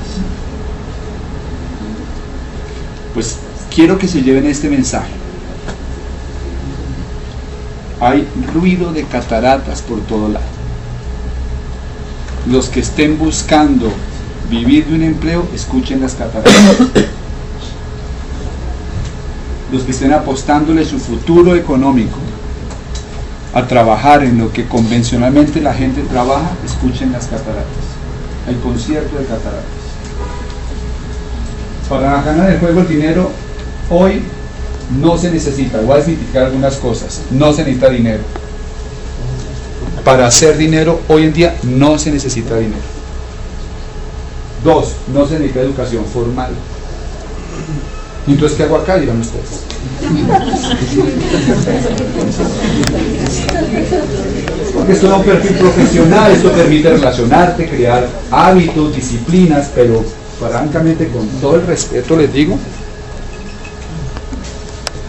Pues 3.14 3.36
quiero 3.74 3.98
que 3.98 4.08
se 4.08 4.22
lleven 4.22 4.46
este 4.46 4.68
mensaje. 4.68 5.12
Hay 8.00 8.26
ruido 8.54 8.92
de 8.92 9.02
cataratas 9.04 9.82
por 9.82 10.00
todo 10.00 10.28
lado. 10.28 10.46
Los 12.48 12.68
que 12.68 12.80
estén 12.80 13.18
buscando 13.18 13.92
vivir 14.50 14.86
de 14.86 14.94
un 14.94 15.02
empleo, 15.02 15.46
escuchen 15.54 16.00
las 16.00 16.14
cataratas 16.14 16.54
los 19.72 19.82
que 19.82 19.92
estén 19.92 20.12
apostándole 20.12 20.84
su 20.84 20.98
futuro 20.98 21.54
económico 21.54 22.18
a 23.54 23.66
trabajar 23.66 24.22
en 24.24 24.38
lo 24.38 24.52
que 24.52 24.66
convencionalmente 24.66 25.60
la 25.60 25.74
gente 25.74 26.02
trabaja, 26.02 26.50
escuchen 26.64 27.12
las 27.12 27.26
cataratas, 27.26 27.64
el 28.48 28.58
concierto 28.60 29.18
de 29.18 29.24
cataratas. 29.24 29.64
Para 31.88 32.22
ganar 32.22 32.50
el 32.50 32.58
juego 32.58 32.80
el 32.80 32.88
dinero, 32.88 33.30
hoy 33.90 34.22
no 35.00 35.16
se 35.16 35.30
necesita, 35.30 35.80
voy 35.80 35.98
a 35.98 36.04
significar 36.04 36.44
algunas 36.44 36.76
cosas, 36.76 37.22
no 37.30 37.52
se 37.52 37.62
necesita 37.62 37.90
dinero. 37.90 38.22
Para 40.04 40.26
hacer 40.26 40.56
dinero, 40.56 41.00
hoy 41.08 41.24
en 41.24 41.32
día 41.32 41.56
no 41.62 41.98
se 41.98 42.10
necesita 42.10 42.56
dinero. 42.56 42.97
Dos, 44.64 44.94
no 45.12 45.26
se 45.26 45.34
necesita 45.34 45.60
educación 45.60 46.04
formal. 46.04 46.50
Entonces, 48.26 48.58
¿qué 48.58 48.64
hago 48.64 48.76
acá? 48.76 48.96
Dirán 48.98 49.20
ustedes. 49.20 49.62
Porque 54.74 54.92
esto 54.92 55.08
da 55.08 55.16
un 55.16 55.24
perfil 55.24 55.56
profesional, 55.56 56.32
esto 56.32 56.52
permite 56.52 56.90
relacionarte, 56.90 57.68
crear 57.68 58.06
hábitos, 58.30 58.94
disciplinas, 58.94 59.70
pero 59.74 60.04
francamente, 60.38 61.08
con 61.08 61.26
todo 61.40 61.56
el 61.56 61.66
respeto 61.66 62.16
les 62.16 62.32
digo, 62.32 62.58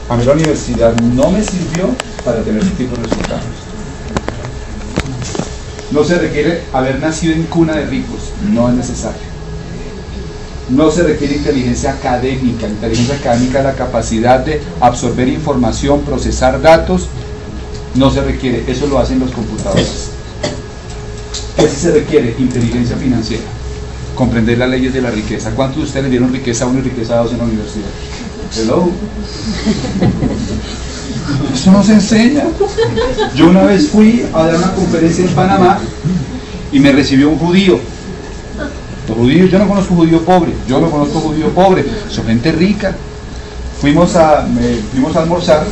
a 0.10 0.16
mí 0.16 0.24
la 0.24 0.34
universidad 0.34 0.94
no 1.00 1.30
me 1.30 1.44
sirvió 1.44 1.90
para 2.24 2.42
tener 2.42 2.62
ese 2.62 2.72
tipo 2.72 2.96
de 2.96 3.04
resultados. 3.04 3.44
No 5.92 6.04
se 6.04 6.20
requiere 6.20 6.64
haber 6.72 7.00
nacido 7.00 7.34
en 7.34 7.44
cuna 7.44 7.76
de 7.76 7.86
ricos, 7.86 8.32
no 8.50 8.70
es 8.70 8.76
necesario. 8.76 9.29
No 10.70 10.92
se 10.92 11.04
requiere 11.04 11.36
inteligencia 11.36 11.94
académica. 11.94 12.68
Inteligencia 12.68 13.16
académica 13.16 13.60
es 13.60 13.66
la 13.66 13.76
capacidad 13.76 14.40
de 14.40 14.62
absorber 14.80 15.28
información, 15.28 16.02
procesar 16.02 16.62
datos. 16.62 17.08
No 17.96 18.12
se 18.12 18.22
requiere, 18.22 18.64
eso 18.68 18.88
lo 18.88 19.00
hacen 19.00 19.20
los 19.20 19.32
computadores. 19.32 20.12
¿Qué 21.56 21.68
sí 21.68 21.76
se 21.76 21.92
requiere? 21.92 22.36
Inteligencia 22.38 22.96
financiera. 22.96 23.44
Comprender 24.16 24.58
las 24.58 24.70
leyes 24.70 24.94
de 24.94 25.02
la 25.02 25.12
riqueza. 25.12 25.52
¿Cuántos 25.52 25.78
de 25.78 25.84
ustedes 25.86 26.10
dieron 26.10 26.32
riqueza 26.32 26.66
a 26.66 26.68
uno 26.68 26.80
y 26.80 26.84
riqueza 26.84 27.16
a 27.16 27.24
dos 27.24 27.32
en 27.32 27.40
la 27.40 27.44
universidad? 27.46 27.90
Hello. 28.56 28.90
Eso 31.54 31.72
no 31.72 31.84
se 31.84 31.94
enseña. 31.94 32.44
Yo 33.36 33.50
una 33.50 33.64
vez 33.64 33.90
fui 33.90 34.26
a 34.34 34.44
dar 34.46 34.56
una 34.56 34.74
conferencia 34.74 35.26
en 35.26 35.32
Panamá 35.32 35.80
y 36.72 36.80
me 36.80 36.92
recibió 36.92 37.30
un 37.30 37.38
judío. 37.40 37.80
Yo 39.28 39.60
no 39.60 39.68
conozco 39.68 39.96
judío 39.96 40.22
pobre, 40.22 40.54
yo 40.68 40.80
no 40.80 40.90
conozco 40.90 41.20
judío 41.20 41.50
pobre, 41.50 41.86
son 42.10 42.26
gente 42.26 42.52
rica. 42.52 42.96
Fuimos 43.82 44.16
a, 44.16 44.48
fuimos 44.92 45.16
a 45.16 45.22
almorzar 45.22 45.66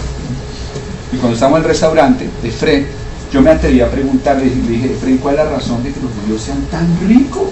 y 1.12 1.18
cuando 1.18 1.36
estamos 1.36 1.58
en 1.58 1.64
el 1.64 1.70
restaurante 1.70 2.30
de 2.42 2.86
yo 3.32 3.42
me 3.42 3.52
atreví 3.52 3.82
a 3.82 3.92
preguntarle, 3.92 4.46
le 4.46 4.72
dije, 4.72 4.96
Fred, 5.02 5.20
¿cuál 5.20 5.36
es 5.36 5.46
la 5.46 5.50
razón 5.50 5.84
de 5.84 5.92
que 5.92 6.00
los 6.00 6.12
judíos 6.12 6.42
sean 6.42 6.62
tan 6.72 6.88
ricos? 7.08 7.50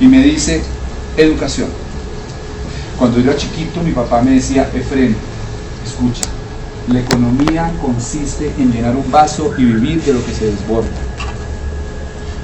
Y 0.00 0.06
me 0.06 0.22
dice, 0.22 0.62
educación. 1.16 1.68
Cuando 2.98 3.20
yo 3.20 3.30
era 3.30 3.38
chiquito, 3.38 3.82
mi 3.82 3.92
papá 3.92 4.22
me 4.22 4.32
decía, 4.32 4.70
Efren, 4.74 5.14
escucha, 5.84 6.24
la 6.88 7.00
economía 7.00 7.70
consiste 7.82 8.52
en 8.58 8.72
llenar 8.72 8.96
un 8.96 9.10
vaso 9.10 9.52
y 9.58 9.64
vivir 9.64 10.02
de 10.02 10.14
lo 10.14 10.24
que 10.24 10.32
se 10.32 10.46
desborda. 10.46 10.88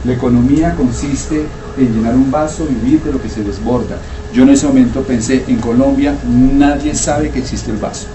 La 0.05 0.13
economía 0.13 0.75
consiste 0.75 1.47
en 1.79 1.95
llenar 1.95 2.15
un 2.15 2.31
vaso 2.31 2.67
y 2.71 2.75
vivir 2.75 3.03
de 3.03 3.13
lo 3.13 3.23
que 3.23 3.29
se 3.31 3.43
desborda. 3.43 3.97
Yo 4.35 4.43
en 4.43 4.51
ese 4.51 4.67
momento 4.67 5.03
pensé, 5.03 5.45
en 5.49 5.57
Colombia 5.57 6.15
nadie 6.27 6.95
sabe 6.95 7.31
que 7.31 7.39
existe 7.39 7.71
el 7.71 7.79
vaso. 7.79 8.07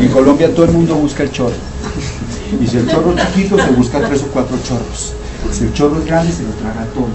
En 0.00 0.08
Colombia 0.08 0.52
todo 0.52 0.64
el 0.64 0.72
mundo 0.72 0.96
busca 0.96 1.22
el 1.22 1.30
chorro. 1.30 1.54
Y 2.60 2.66
si 2.66 2.78
el 2.78 2.88
chorro 2.88 3.14
es 3.14 3.26
chiquito, 3.26 3.56
se 3.58 3.70
busca 3.70 4.00
tres 4.08 4.22
o 4.22 4.26
cuatro 4.26 4.58
chorros. 4.66 5.12
Si 5.52 5.64
el 5.64 5.72
chorro 5.72 6.00
es 6.00 6.06
grande, 6.06 6.32
se 6.32 6.42
lo 6.42 6.50
traga 6.50 6.84
todo. 6.92 7.08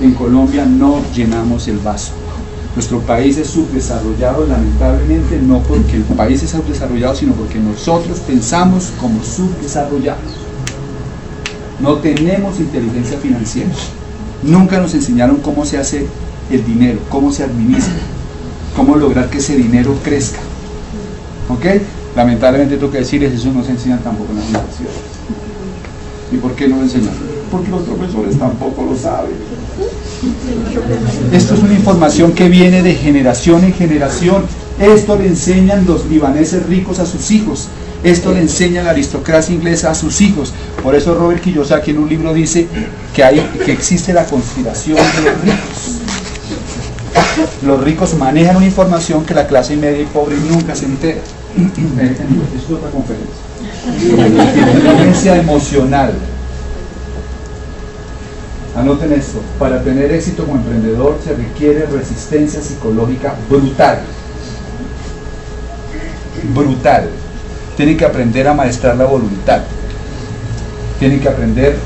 En 0.00 0.14
Colombia 0.14 0.64
no 0.64 1.00
llenamos 1.12 1.66
el 1.66 1.78
vaso. 1.78 2.12
Nuestro 2.76 3.00
país 3.00 3.38
es 3.38 3.48
subdesarrollado, 3.48 4.46
lamentablemente, 4.46 5.40
no 5.40 5.60
porque 5.62 5.96
el 5.96 6.02
país 6.02 6.42
es 6.44 6.50
subdesarrollado, 6.50 7.16
sino 7.16 7.32
porque 7.32 7.58
nosotros 7.58 8.20
pensamos 8.20 8.92
como 9.00 9.20
subdesarrollados. 9.24 10.45
No 11.80 11.94
tenemos 11.96 12.58
inteligencia 12.58 13.18
financiera. 13.18 13.70
Nunca 14.42 14.78
nos 14.80 14.94
enseñaron 14.94 15.36
cómo 15.36 15.64
se 15.64 15.78
hace 15.78 16.06
el 16.50 16.64
dinero, 16.64 16.98
cómo 17.08 17.32
se 17.32 17.44
administra, 17.44 17.94
cómo 18.76 18.96
lograr 18.96 19.28
que 19.28 19.38
ese 19.38 19.56
dinero 19.56 19.94
crezca. 20.02 20.38
¿Ok? 21.48 21.64
Lamentablemente 22.14 22.76
tengo 22.76 22.90
que 22.90 22.98
decirles, 22.98 23.34
eso 23.34 23.52
no 23.52 23.62
se 23.62 23.72
enseña 23.72 23.98
tampoco 23.98 24.32
en 24.32 24.38
las 24.38 24.48
universidades. 24.48 24.96
¿Y 26.32 26.36
por 26.38 26.52
qué 26.54 26.68
no 26.68 26.76
lo 26.76 26.82
enseñan? 26.82 27.14
Porque 27.50 27.70
los 27.70 27.82
profesores 27.82 28.38
tampoco 28.38 28.84
lo 28.84 28.96
saben. 28.96 29.32
Esto 31.32 31.54
es 31.54 31.62
una 31.62 31.74
información 31.74 32.32
que 32.32 32.48
viene 32.48 32.82
de 32.82 32.94
generación 32.94 33.64
en 33.64 33.74
generación. 33.74 34.44
Esto 34.80 35.16
le 35.16 35.28
enseñan 35.28 35.86
los 35.86 36.06
libaneses 36.06 36.66
ricos 36.66 36.98
a 36.98 37.06
sus 37.06 37.30
hijos. 37.30 37.68
Esto 38.06 38.32
le 38.32 38.40
enseña 38.40 38.84
la 38.84 38.90
aristocracia 38.90 39.52
inglesa 39.52 39.90
a 39.90 39.94
sus 39.96 40.20
hijos. 40.20 40.52
Por 40.80 40.94
eso 40.94 41.16
Robert 41.16 41.42
Kiyosaki 41.42 41.90
en 41.90 41.98
un 41.98 42.08
libro 42.08 42.32
dice 42.32 42.68
que, 43.12 43.24
hay, 43.24 43.40
que 43.64 43.72
existe 43.72 44.12
la 44.12 44.24
conspiración 44.24 44.96
de 44.96 45.22
los 45.22 45.40
ricos. 45.42 46.00
Los 47.66 47.82
ricos 47.82 48.14
manejan 48.14 48.58
una 48.58 48.66
información 48.66 49.24
que 49.24 49.34
la 49.34 49.48
clase 49.48 49.76
media 49.76 50.02
y 50.02 50.06
pobre 50.06 50.36
nunca 50.36 50.76
se 50.76 50.84
entera. 50.84 51.18
es 51.18 52.70
otra 52.70 52.90
conferencia. 52.90 53.34
Inteligencia 54.00 55.36
emocional. 55.38 56.12
Anoten 58.76 59.14
esto, 59.14 59.40
para 59.58 59.82
tener 59.82 60.12
éxito 60.12 60.44
como 60.44 60.58
emprendedor 60.58 61.18
se 61.24 61.34
requiere 61.34 61.86
resistencia 61.86 62.60
psicológica 62.60 63.34
brutal. 63.50 63.98
Brutal 66.54 67.08
tienen 67.76 67.96
que 67.96 68.04
aprender 68.04 68.48
a 68.48 68.54
maestrar 68.54 68.96
la 68.96 69.04
voluntad, 69.04 69.60
tienen 70.98 71.20
que 71.20 71.28
aprender 71.28 71.76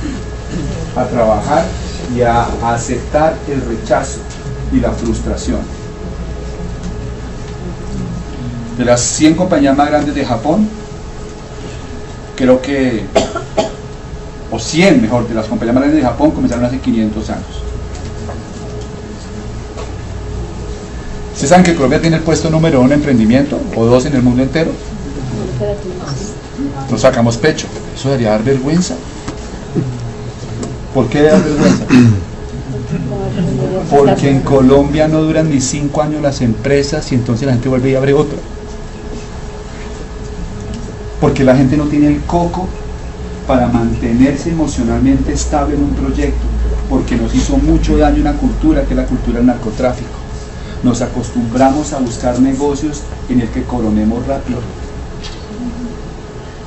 a 0.96 1.05
trabajar 1.05 1.64
y 2.14 2.22
a 2.22 2.46
aceptar 2.72 3.35
el 3.48 3.61
rechazo 3.62 4.20
y 4.72 4.81
la 4.81 4.92
frustración. 4.92 5.61
De 8.79 8.85
las 8.85 9.00
100 9.00 9.35
compañías 9.35 9.76
más 9.76 9.88
grandes 9.88 10.14
de 10.14 10.24
Japón, 10.24 10.68
creo 12.37 12.62
que, 12.62 13.05
o 14.50 14.59
100 14.59 15.03
mejor, 15.03 15.29
de 15.29 15.35
las 15.35 15.46
compañías 15.46 15.74
más 15.74 15.83
grandes 15.83 16.03
de 16.03 16.09
Japón 16.09 16.31
comenzaron 16.31 16.64
hace 16.64 16.79
500 16.79 17.31
años. 17.31 17.44
¿Se 21.37 21.46
saben 21.46 21.64
que 21.64 21.74
Colombia 21.74 22.00
tiene 22.00 22.16
el 22.16 22.22
puesto 22.22 22.50
número 22.50 22.81
uno 22.81 22.88
en 22.88 22.94
emprendimiento 22.94 23.59
o 23.74 23.87
dos 23.87 24.05
en 24.07 24.14
el 24.14 24.22
mundo 24.22 24.42
entero? 24.42 24.72
Nos 26.90 27.01
sacamos 27.01 27.37
pecho. 27.37 27.66
Eso 27.94 28.09
debería 28.09 28.31
dar 28.31 28.42
vergüenza. 28.42 28.94
¿Por 30.94 31.09
qué 31.09 31.23
dar 31.23 31.42
vergüenza? 31.42 31.85
Porque 33.90 34.31
en 34.31 34.40
Colombia 34.40 35.09
no 35.09 35.23
duran 35.23 35.51
ni 35.51 35.61
cinco 35.61 36.03
años 36.03 36.23
las 36.23 36.40
empresas 36.40 37.11
y 37.12 37.14
entonces 37.14 37.46
la 37.46 37.53
gente 37.53 37.68
vuelve 37.68 37.90
y 37.90 37.94
abre 37.94 38.14
otra. 38.14 38.38
Porque 41.20 41.44
la 41.44 41.57
gente 41.57 41.77
no 41.77 41.85
tiene 41.85 42.09
el 42.09 42.20
coco 42.23 42.66
para 43.46 43.68
mantenerse 43.68 44.51
emocionalmente 44.51 45.33
estable 45.33 45.75
en 45.75 45.85
un 45.85 45.94
proyecto. 45.94 46.46
Porque 46.88 47.16
nos 47.16 47.35
hizo 47.35 47.57
mucho 47.59 47.96
daño 47.99 48.20
una 48.20 48.35
cultura 48.35 48.83
que 48.83 48.90
es 48.90 48.96
la 48.96 49.07
cultura 49.07 49.38
del 49.38 49.46
narcotráfico. 49.46 50.09
Nos 50.83 51.03
acostumbramos 51.03 51.92
a 51.92 51.99
buscar 51.99 52.40
negocios 52.40 53.03
en 53.29 53.42
el 53.42 53.49
que 53.49 53.62
coronemos 53.64 54.27
rápido 54.27 54.61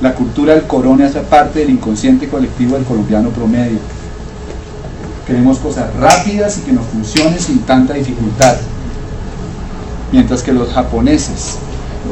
la 0.04 0.14
cultura 0.14 0.54
del 0.54 0.64
corona 0.64 1.06
hace 1.06 1.20
parte 1.20 1.60
del 1.60 1.70
inconsciente 1.70 2.28
colectivo 2.28 2.76
del 2.76 2.84
colombiano 2.84 3.30
promedio. 3.30 3.78
Queremos 5.26 5.56
cosas 5.56 5.94
rápidas 5.96 6.58
y 6.58 6.60
que 6.60 6.72
nos 6.72 6.84
funcionen 6.84 7.40
sin 7.40 7.60
tanta 7.60 7.94
dificultad. 7.94 8.54
Mientras 10.12 10.42
que 10.42 10.52
los 10.52 10.68
japoneses 10.68 11.56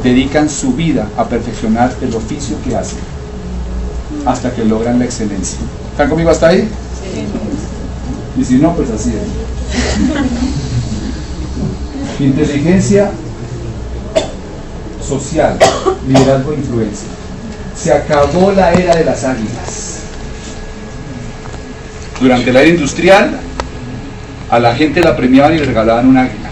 dedican 0.03 0.49
su 0.49 0.73
vida 0.73 1.07
a 1.15 1.25
perfeccionar 1.25 1.93
el 2.01 2.15
oficio 2.15 2.57
que 2.63 2.75
hacen 2.75 2.97
hasta 4.25 4.51
que 4.51 4.65
logran 4.65 4.97
la 4.97 5.05
excelencia. 5.05 5.59
¿Están 5.91 6.09
conmigo 6.09 6.31
hasta 6.31 6.47
ahí? 6.47 6.61
Sí. 6.61 7.27
Y 8.41 8.43
si 8.43 8.55
no, 8.55 8.75
pues 8.75 8.89
así 8.89 9.11
es. 9.11 9.21
Inteligencia 12.19 13.11
social, 15.07 15.59
liderazgo 16.07 16.53
e 16.53 16.55
influencia 16.55 17.22
se 17.75 17.91
acabó 17.91 18.51
la 18.51 18.73
era 18.73 18.95
de 18.95 19.05
las 19.05 19.23
águilas. 19.23 19.99
Durante 22.19 22.53
la 22.53 22.61
era 22.61 22.69
industrial, 22.69 23.39
a 24.49 24.59
la 24.59 24.75
gente 24.75 25.01
la 25.01 25.15
premiaban 25.15 25.55
y 25.55 25.59
le 25.59 25.65
regalaban 25.65 26.07
un 26.07 26.17
águila. 26.17 26.49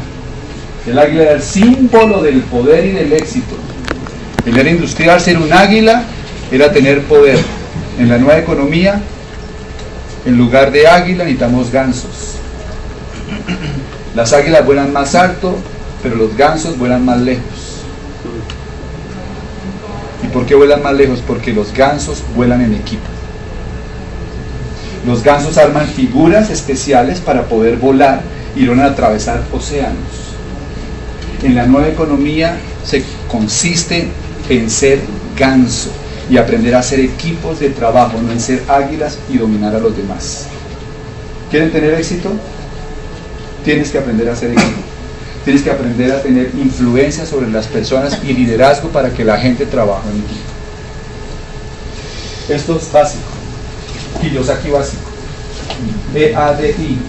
El 0.87 0.97
águila 0.97 1.23
era 1.23 1.31
el 1.33 1.41
símbolo 1.41 2.21
del 2.21 2.41
poder 2.41 2.85
y 2.85 2.91
del 2.91 3.13
éxito. 3.13 3.55
En 4.45 4.55
la 4.55 4.61
era 4.61 4.71
industrial, 4.71 5.21
ser 5.21 5.37
un 5.37 5.53
águila 5.53 6.03
era 6.51 6.71
tener 6.71 7.03
poder. 7.03 7.39
En 7.99 8.09
la 8.09 8.17
nueva 8.17 8.39
economía, 8.39 8.99
en 10.25 10.37
lugar 10.37 10.71
de 10.71 10.87
águila, 10.87 11.23
necesitamos 11.23 11.71
gansos. 11.71 12.35
Las 14.15 14.33
águilas 14.33 14.65
vuelan 14.65 14.91
más 14.91 15.15
alto, 15.15 15.57
pero 16.01 16.15
los 16.15 16.35
gansos 16.35 16.77
vuelan 16.77 17.05
más 17.05 17.21
lejos. 17.21 17.43
¿Por 20.33 20.45
qué 20.45 20.55
vuelan 20.55 20.81
más 20.81 20.93
lejos? 20.93 21.21
Porque 21.25 21.53
los 21.53 21.73
gansos 21.73 22.23
vuelan 22.35 22.61
en 22.61 22.73
equipo. 22.73 23.03
Los 25.05 25.23
gansos 25.23 25.57
arman 25.57 25.87
figuras 25.87 26.49
especiales 26.49 27.19
para 27.19 27.47
poder 27.47 27.77
volar 27.77 28.21
y 28.55 28.67
van 28.67 28.79
a 28.79 28.85
atravesar 28.85 29.41
océanos. 29.51 29.97
En 31.43 31.55
la 31.55 31.65
nueva 31.65 31.87
economía 31.87 32.57
se 32.85 33.03
consiste 33.27 34.07
en 34.47 34.69
ser 34.69 34.99
ganso 35.37 35.89
y 36.29 36.37
aprender 36.37 36.75
a 36.75 36.79
hacer 36.79 36.99
equipos 36.99 37.59
de 37.59 37.69
trabajo, 37.69 38.17
no 38.21 38.31
en 38.31 38.39
ser 38.39 38.63
águilas 38.67 39.17
y 39.29 39.37
dominar 39.37 39.75
a 39.75 39.79
los 39.79 39.97
demás. 39.97 40.45
¿Quieren 41.49 41.71
tener 41.71 41.93
éxito? 41.95 42.31
Tienes 43.65 43.89
que 43.91 43.97
aprender 43.97 44.29
a 44.29 44.33
hacer 44.33 44.51
equipo. 44.51 44.90
Tienes 45.43 45.63
que 45.63 45.71
aprender 45.71 46.11
a 46.11 46.21
tener 46.21 46.51
influencia 46.55 47.25
sobre 47.25 47.49
las 47.49 47.65
personas 47.67 48.19
y 48.23 48.33
liderazgo 48.33 48.89
para 48.89 49.09
que 49.11 49.25
la 49.25 49.37
gente 49.37 49.65
trabaje 49.65 50.07
en 50.09 50.17
equipo. 50.17 50.51
Esto 52.49 52.77
es 52.77 52.91
básico. 52.91 53.23
Kiyosaki 54.21 54.69
básico. 54.69 55.01
EADI. 56.13 56.99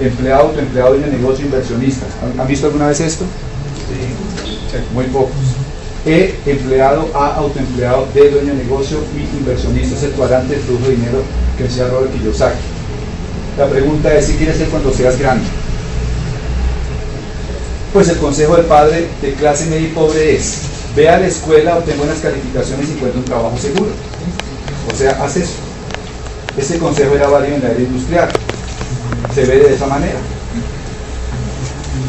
Empleado, 0.00 0.48
autoempleado, 0.48 0.94
de 0.94 1.06
negocio, 1.06 1.44
inversionista. 1.44 2.06
¿Han 2.38 2.48
visto 2.48 2.66
alguna 2.66 2.88
vez 2.88 3.00
esto? 3.00 3.24
Sí. 3.88 4.78
Muy 4.92 5.04
pocos. 5.04 5.36
E, 6.06 6.34
empleado, 6.46 7.10
A, 7.14 7.34
autoempleado, 7.36 8.08
D, 8.12 8.30
dueño 8.30 8.54
de 8.54 8.64
negocio 8.64 8.98
y 9.14 9.36
inversionista. 9.36 9.96
Es 9.96 10.02
el 10.04 10.10
cuadrante 10.12 10.54
de 10.56 10.60
flujo 10.60 10.84
de 10.86 10.96
dinero 10.96 11.22
que 11.56 11.64
decía 11.64 11.86
Robert 11.88 12.12
Kiyosaki. 12.12 12.58
La 13.58 13.66
pregunta 13.68 14.12
es, 14.14 14.26
si 14.26 14.34
quieres 14.34 14.56
ser 14.56 14.68
cuando 14.68 14.92
seas 14.92 15.18
grande? 15.18 15.44
Pues 17.94 18.08
el 18.08 18.18
consejo 18.18 18.56
del 18.56 18.66
padre 18.66 19.06
de 19.22 19.34
clase 19.34 19.66
media 19.66 19.86
y 19.86 19.92
pobre 19.92 20.34
es, 20.34 20.62
ve 20.96 21.08
a 21.08 21.20
la 21.20 21.28
escuela, 21.28 21.76
obtén 21.78 21.96
buenas 21.96 22.18
calificaciones 22.18 22.88
y 22.88 22.92
encuentra 22.94 23.20
un 23.20 23.24
trabajo 23.24 23.56
seguro. 23.56 23.92
O 24.92 24.96
sea, 24.96 25.12
haz 25.22 25.36
eso. 25.36 25.52
Ese 26.58 26.80
consejo 26.80 27.14
era 27.14 27.28
válido 27.28 27.54
en 27.54 27.62
la 27.62 27.70
era 27.70 27.78
industrial. 27.78 28.28
Se 29.32 29.44
ve 29.44 29.60
de 29.60 29.74
esa 29.76 29.86
manera. 29.86 30.18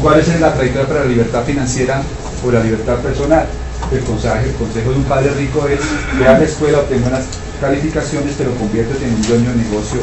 ¿Cuál 0.02 0.18
es 0.18 0.40
la 0.40 0.54
trayectoria 0.54 0.88
para 0.88 1.00
la 1.04 1.06
libertad 1.06 1.44
financiera 1.44 2.02
o 2.44 2.50
la 2.50 2.64
libertad 2.64 2.96
personal? 2.96 3.46
El 3.92 4.00
consejo, 4.00 4.34
el 4.44 4.54
consejo 4.54 4.90
de 4.90 4.96
un 4.96 5.04
padre 5.04 5.30
rico 5.38 5.68
es, 5.68 5.78
ve 6.18 6.26
a 6.26 6.36
la 6.36 6.44
escuela, 6.44 6.80
obtén 6.80 7.00
buenas 7.00 7.26
calificaciones, 7.60 8.34
pero 8.36 8.52
conviértete 8.56 9.04
en 9.06 9.14
un 9.14 9.22
dueño 9.22 9.50
de 9.50 9.56
negocio 9.58 10.00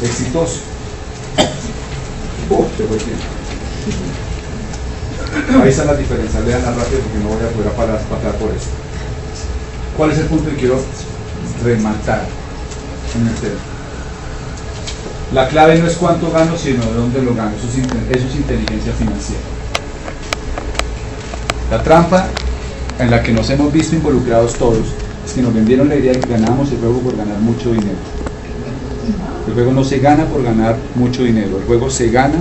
exitoso. 0.00 0.60
Oh, 2.50 2.68
se 2.76 2.84
fue 2.84 2.98
Ahí 5.62 5.68
están 5.68 5.86
las 5.86 5.98
diferencias, 5.98 6.44
lean 6.44 6.62
rápido 6.62 7.00
porque 7.00 7.18
no 7.18 7.28
voy 7.28 7.44
a 7.44 7.50
poder 7.50 7.72
pasar 7.72 8.34
por 8.38 8.50
eso. 8.50 8.68
¿Cuál 9.96 10.10
es 10.10 10.18
el 10.18 10.26
punto 10.26 10.50
que 10.50 10.56
quiero 10.56 10.80
rematar 11.62 12.22
en 13.14 13.28
el 13.28 13.34
tema? 13.34 13.60
La 15.32 15.48
clave 15.48 15.78
no 15.78 15.86
es 15.86 15.96
cuánto 15.96 16.30
gano, 16.30 16.56
sino 16.56 16.84
de 16.84 16.94
dónde 16.94 17.22
lo 17.22 17.34
gano. 17.34 17.52
Eso 17.56 17.66
es, 17.68 18.16
eso 18.16 18.28
es 18.28 18.36
inteligencia 18.36 18.92
financiera. 18.92 19.42
La 21.70 21.82
trampa 21.82 22.26
en 22.98 23.10
la 23.10 23.22
que 23.22 23.32
nos 23.32 23.48
hemos 23.50 23.72
visto 23.72 23.96
involucrados 23.96 24.54
todos 24.54 24.86
es 25.26 25.32
que 25.32 25.42
nos 25.42 25.54
vendieron 25.54 25.88
la 25.88 25.96
idea 25.96 26.12
de 26.12 26.20
que 26.20 26.28
ganábamos 26.28 26.70
el 26.70 26.78
juego 26.78 27.00
por 27.00 27.16
ganar 27.16 27.38
mucho 27.38 27.72
dinero. 27.72 27.98
El 29.46 29.54
juego 29.54 29.72
no 29.72 29.84
se 29.84 29.98
gana 29.98 30.24
por 30.24 30.42
ganar 30.42 30.76
mucho 30.94 31.22
dinero, 31.22 31.58
el 31.58 31.64
juego 31.64 31.90
se 31.90 32.10
gana 32.10 32.38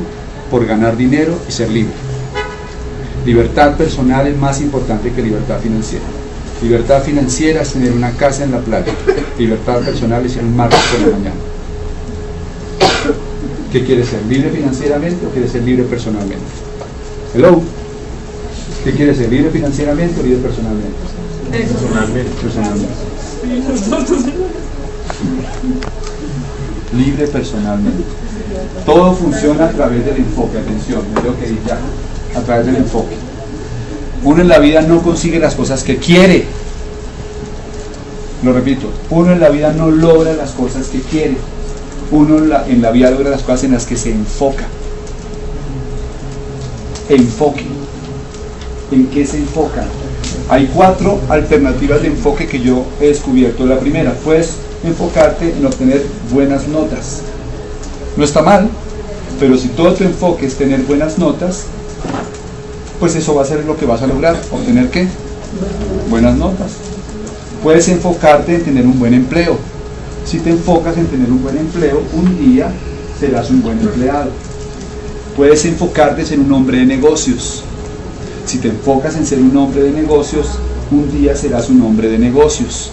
por 0.50 0.66
ganar 0.66 0.96
dinero 0.96 1.38
y 1.48 1.52
ser 1.52 1.70
libre. 1.70 1.94
Libertad 3.26 3.78
personal 3.78 4.28
es 4.28 4.38
más 4.38 4.60
importante 4.60 5.12
que 5.12 5.22
libertad 5.22 5.60
financiera. 5.60 6.04
Libertad 6.62 7.02
financiera 7.04 7.62
es 7.62 7.72
tener 7.72 7.94
una 7.94 8.12
casa 8.12 8.44
en 8.44 8.52
la 8.52 8.60
playa. 8.60 8.94
Libertad 9.38 9.80
personal 9.80 10.26
es 10.26 10.36
ir 10.36 10.44
un 10.44 10.56
martes 10.56 10.80
por 10.92 11.08
la 11.08 11.18
mañana. 11.18 11.36
¿Qué 13.72 13.86
quieres 13.86 14.10
ser? 14.10 14.22
¿Libre 14.24 14.50
financieramente 14.50 15.26
o 15.26 15.30
quieres 15.30 15.52
ser 15.52 15.64
libre 15.64 15.86
personalmente? 15.86 16.44
Hello. 17.34 17.62
¿Qué 18.84 18.92
quieres 18.92 19.18
ser? 19.18 19.30
¿Libre 19.30 19.52
financieramente 19.52 20.20
o 20.20 20.24
libre 20.24 20.40
personalmente? 20.40 20.94
Personalmente. 21.50 22.32
Personalmente. 22.42 22.94
Libre 26.94 27.28
personalmente. 27.28 28.04
Todo 28.86 29.14
funciona 29.14 29.66
a 29.66 29.72
través 29.72 30.06
del 30.06 30.18
enfoque. 30.18 30.58
Atención, 30.58 31.02
es 31.18 31.24
lo 31.24 31.40
que 31.40 31.48
dije 31.48 31.62
ya 31.66 31.80
a 32.36 32.42
través 32.42 32.66
del 32.66 32.78
enfoque. 32.78 33.16
Uno 34.24 34.42
en 34.42 34.48
la 34.48 34.60
vida 34.60 34.82
no 34.82 35.02
consigue 35.02 35.40
las 35.40 35.56
cosas 35.56 35.84
que 35.84 35.98
quiere. 35.98 36.46
Lo 38.44 38.54
repito, 38.54 38.90
uno 39.10 39.34
en 39.34 39.40
la 39.40 39.50
vida 39.50 39.74
no 39.74 39.92
logra 39.92 40.34
las 40.34 40.52
cosas 40.52 40.88
que 40.88 41.00
quiere. 41.02 41.38
Uno 42.12 42.38
en 42.38 42.50
la, 42.50 42.68
en 42.68 42.82
la 42.82 42.92
vida 42.92 43.12
logra 43.12 43.30
las 43.30 43.42
cosas 43.42 43.66
en 43.66 43.72
las 43.74 43.86
que 43.86 43.98
se 43.98 44.12
enfoca. 44.12 44.66
Enfoque. 47.10 47.66
¿En 48.92 49.08
qué 49.08 49.26
se 49.26 49.38
enfoca? 49.38 49.86
Hay 50.50 50.70
cuatro 50.74 51.20
alternativas 51.30 52.02
de 52.02 52.10
enfoque 52.10 52.48
que 52.48 52.60
yo 52.60 52.86
he 53.02 53.08
descubierto. 53.08 53.66
La 53.66 53.80
primera, 53.80 54.14
puedes 54.24 54.56
enfocarte 54.84 55.54
en 55.58 55.66
obtener 55.66 56.06
buenas 56.32 56.68
notas. 56.68 57.22
No 58.16 58.24
está 58.24 58.42
mal, 58.42 58.70
pero 59.40 59.58
si 59.58 59.70
todo 59.70 59.94
tu 59.94 60.04
enfoque 60.04 60.46
es 60.46 60.56
tener 60.56 60.82
buenas 60.84 61.18
notas, 61.18 61.66
pues 63.04 63.16
eso 63.16 63.36
va 63.36 63.42
a 63.42 63.46
ser 63.46 63.66
lo 63.66 63.76
que 63.76 63.86
vas 63.86 64.02
a 64.02 64.08
lograr, 64.08 64.42
obtener 64.50 64.90
qué? 64.90 65.10
Buenas 66.10 66.38
notas. 66.38 66.72
Puedes 67.62 67.90
enfocarte 67.90 68.56
en 68.56 68.64
tener 68.64 68.86
un 68.86 68.98
buen 68.98 69.14
empleo. 69.14 69.58
Si 70.26 70.40
te 70.40 70.52
enfocas 70.52 70.96
en 70.96 71.08
tener 71.08 71.30
un 71.30 71.44
buen 71.44 71.58
empleo, 71.58 72.02
un 72.14 72.40
día 72.40 72.72
serás 73.20 73.50
un 73.50 73.62
buen 73.62 73.78
empleado. 73.82 74.32
Puedes 75.36 75.66
enfocarte 75.66 76.22
en 76.22 76.28
ser 76.28 76.40
un 76.40 76.54
hombre 76.54 76.78
de 76.78 76.86
negocios. 76.86 77.66
Si 78.46 78.60
te 78.60 78.70
enfocas 78.70 79.18
en 79.18 79.26
ser 79.26 79.40
un 79.40 79.58
hombre 79.58 79.84
de 79.84 79.92
negocios, 79.92 80.52
un 80.90 81.12
día 81.12 81.36
serás 81.36 81.70
un 81.70 81.82
hombre 81.82 82.08
de 82.08 82.18
negocios. 82.18 82.90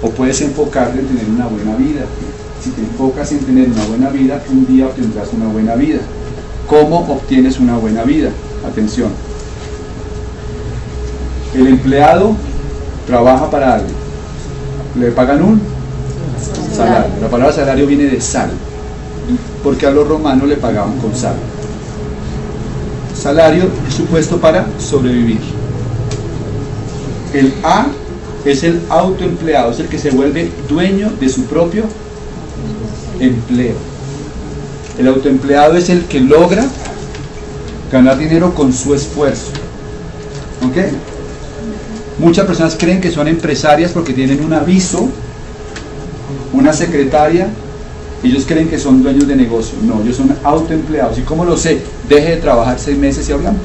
O 0.00 0.10
puedes 0.10 0.40
enfocarte 0.42 1.00
en 1.00 1.08
tener 1.08 1.28
una 1.28 1.48
buena 1.48 1.74
vida. 1.74 2.02
Si 2.62 2.70
te 2.70 2.82
enfocas 2.82 3.32
en 3.32 3.40
tener 3.40 3.68
una 3.68 3.84
buena 3.86 4.10
vida, 4.10 4.40
un 4.48 4.64
día 4.68 4.86
obtendrás 4.86 5.32
una 5.32 5.48
buena 5.48 5.74
vida. 5.74 5.98
¿Cómo 6.68 7.00
obtienes 7.00 7.58
una 7.58 7.78
buena 7.78 8.04
vida? 8.04 8.30
Atención, 8.64 9.10
el 11.54 11.66
empleado 11.66 12.34
trabaja 13.06 13.50
para 13.50 13.74
alguien. 13.74 13.94
Le 14.98 15.10
pagan 15.10 15.42
un 15.42 15.60
salario. 16.74 17.10
La 17.20 17.28
palabra 17.28 17.54
salario 17.54 17.86
viene 17.86 18.04
de 18.04 18.20
sal, 18.20 18.50
porque 19.62 19.86
a 19.86 19.90
los 19.90 20.06
romanos 20.06 20.48
le 20.48 20.56
pagaban 20.56 20.96
con 20.98 21.14
sal. 21.14 21.34
Salario 23.14 23.64
es 23.88 23.94
supuesto 23.94 24.38
para 24.38 24.66
sobrevivir. 24.78 25.40
El 27.34 27.52
A 27.62 27.86
es 28.44 28.64
el 28.64 28.80
autoempleado, 28.88 29.72
es 29.72 29.80
el 29.80 29.88
que 29.88 29.98
se 29.98 30.10
vuelve 30.10 30.50
dueño 30.68 31.10
de 31.20 31.28
su 31.28 31.44
propio 31.44 31.84
empleo. 33.20 33.74
El 34.98 35.08
autoempleado 35.08 35.76
es 35.76 35.90
el 35.90 36.04
que 36.06 36.20
logra 36.20 36.64
ganar 37.92 38.18
dinero 38.18 38.54
con 38.54 38.72
su 38.72 38.94
esfuerzo. 38.94 39.50
¿Ok? 40.66 40.76
Muchas 42.20 42.44
personas 42.44 42.76
creen 42.78 43.00
que 43.00 43.10
son 43.10 43.28
empresarias 43.28 43.92
porque 43.92 44.12
tienen 44.12 44.44
un 44.44 44.52
aviso, 44.52 45.08
una 46.52 46.74
secretaria, 46.74 47.48
ellos 48.22 48.44
creen 48.46 48.68
que 48.68 48.78
son 48.78 49.02
dueños 49.02 49.26
de 49.26 49.34
negocio. 49.34 49.78
No, 49.82 50.02
ellos 50.02 50.16
son 50.16 50.36
autoempleados. 50.44 51.18
¿Y 51.18 51.22
cómo 51.22 51.46
lo 51.46 51.56
sé? 51.56 51.80
Deje 52.10 52.32
de 52.32 52.36
trabajar 52.36 52.78
seis 52.78 52.98
meses 52.98 53.26
y 53.26 53.32
hablamos. 53.32 53.62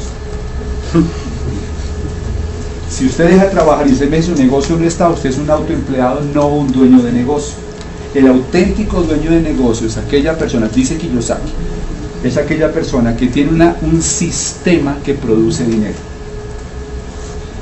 si 2.90 3.08
usted 3.08 3.30
deja 3.30 3.44
de 3.44 3.50
trabajar 3.50 3.88
y 3.88 3.94
seis 3.94 4.10
meses 4.10 4.28
su 4.28 4.42
negocio 4.42 4.78
no 4.78 4.88
está, 4.88 5.10
usted 5.10 5.32
es 5.32 5.38
un 5.38 5.50
autoempleado, 5.50 6.22
no 6.34 6.48
un 6.48 6.72
dueño 6.72 7.02
de 7.02 7.12
negocio. 7.12 7.56
El 8.14 8.28
auténtico 8.28 9.02
dueño 9.02 9.32
de 9.32 9.42
negocio 9.42 9.88
es 9.88 9.98
aquella 9.98 10.38
persona, 10.38 10.70
dice 10.74 10.96
Kiyosaki, 10.96 11.52
es 12.24 12.38
aquella 12.38 12.72
persona 12.72 13.18
que 13.18 13.28
tiene 13.28 13.50
una, 13.52 13.76
un 13.82 14.02
sistema 14.02 14.98
que 15.04 15.14
produce 15.14 15.66
dinero 15.66 16.15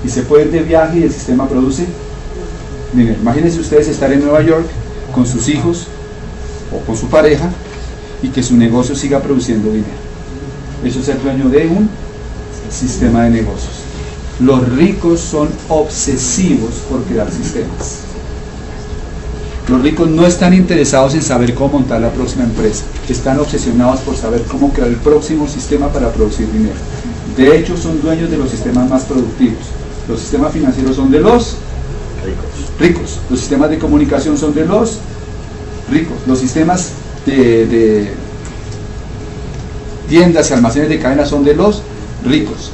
y 0.03 0.09
se 0.09 0.23
puede 0.23 0.45
ir 0.45 0.51
de 0.51 0.59
viaje 0.59 0.99
y 0.99 1.03
el 1.03 1.11
sistema 1.11 1.47
produce 1.47 1.85
dinero. 2.93 3.17
Imagínense 3.21 3.59
ustedes 3.59 3.87
estar 3.87 4.11
en 4.11 4.21
Nueva 4.21 4.41
York 4.41 4.65
con 5.13 5.25
sus 5.25 5.47
hijos 5.47 5.87
o 6.71 6.79
con 6.85 6.97
su 6.97 7.07
pareja 7.07 7.49
y 8.21 8.29
que 8.29 8.43
su 8.43 8.55
negocio 8.55 8.95
siga 8.95 9.21
produciendo 9.21 9.69
dinero. 9.69 10.03
Eso 10.83 10.99
es 10.99 11.05
ser 11.05 11.21
dueño 11.21 11.49
de 11.49 11.67
un 11.67 11.89
sistema 12.69 13.23
de 13.23 13.29
negocios. 13.29 13.71
Los 14.39 14.67
ricos 14.69 15.19
son 15.19 15.49
obsesivos 15.69 16.71
por 16.89 17.03
crear 17.03 17.31
sistemas. 17.31 17.99
Los 19.69 19.81
ricos 19.81 20.09
no 20.09 20.25
están 20.25 20.53
interesados 20.53 21.13
en 21.13 21.21
saber 21.21 21.53
cómo 21.53 21.79
montar 21.79 22.01
la 22.01 22.11
próxima 22.11 22.43
empresa, 22.43 22.83
están 23.07 23.39
obsesionados 23.39 24.01
por 24.01 24.17
saber 24.17 24.41
cómo 24.43 24.73
crear 24.73 24.89
el 24.89 24.97
próximo 24.97 25.47
sistema 25.47 25.87
para 25.87 26.11
producir 26.11 26.51
dinero. 26.51 26.75
De 27.37 27.57
hecho, 27.57 27.77
son 27.77 28.01
dueños 28.01 28.29
de 28.29 28.37
los 28.37 28.49
sistemas 28.49 28.89
más 28.89 29.03
productivos. 29.03 29.82
Los 30.07 30.19
sistemas 30.19 30.51
financieros 30.51 30.95
son 30.95 31.11
de 31.11 31.19
los 31.19 31.55
ricos. 32.79 33.19
Los 33.29 33.39
sistemas 33.39 33.69
de 33.69 33.79
comunicación 33.79 34.37
son 34.37 34.53
de 34.53 34.65
los 34.65 34.97
ricos. 35.89 36.17
Los 36.27 36.39
sistemas 36.39 36.89
de, 37.25 38.11
tiendas 40.09 40.49
y 40.49 40.53
almacenes 40.53 40.89
de 40.89 40.99
cadena 40.99 41.25
son 41.25 41.43
de 41.45 41.55
los 41.55 41.81
ricos. 42.25 42.71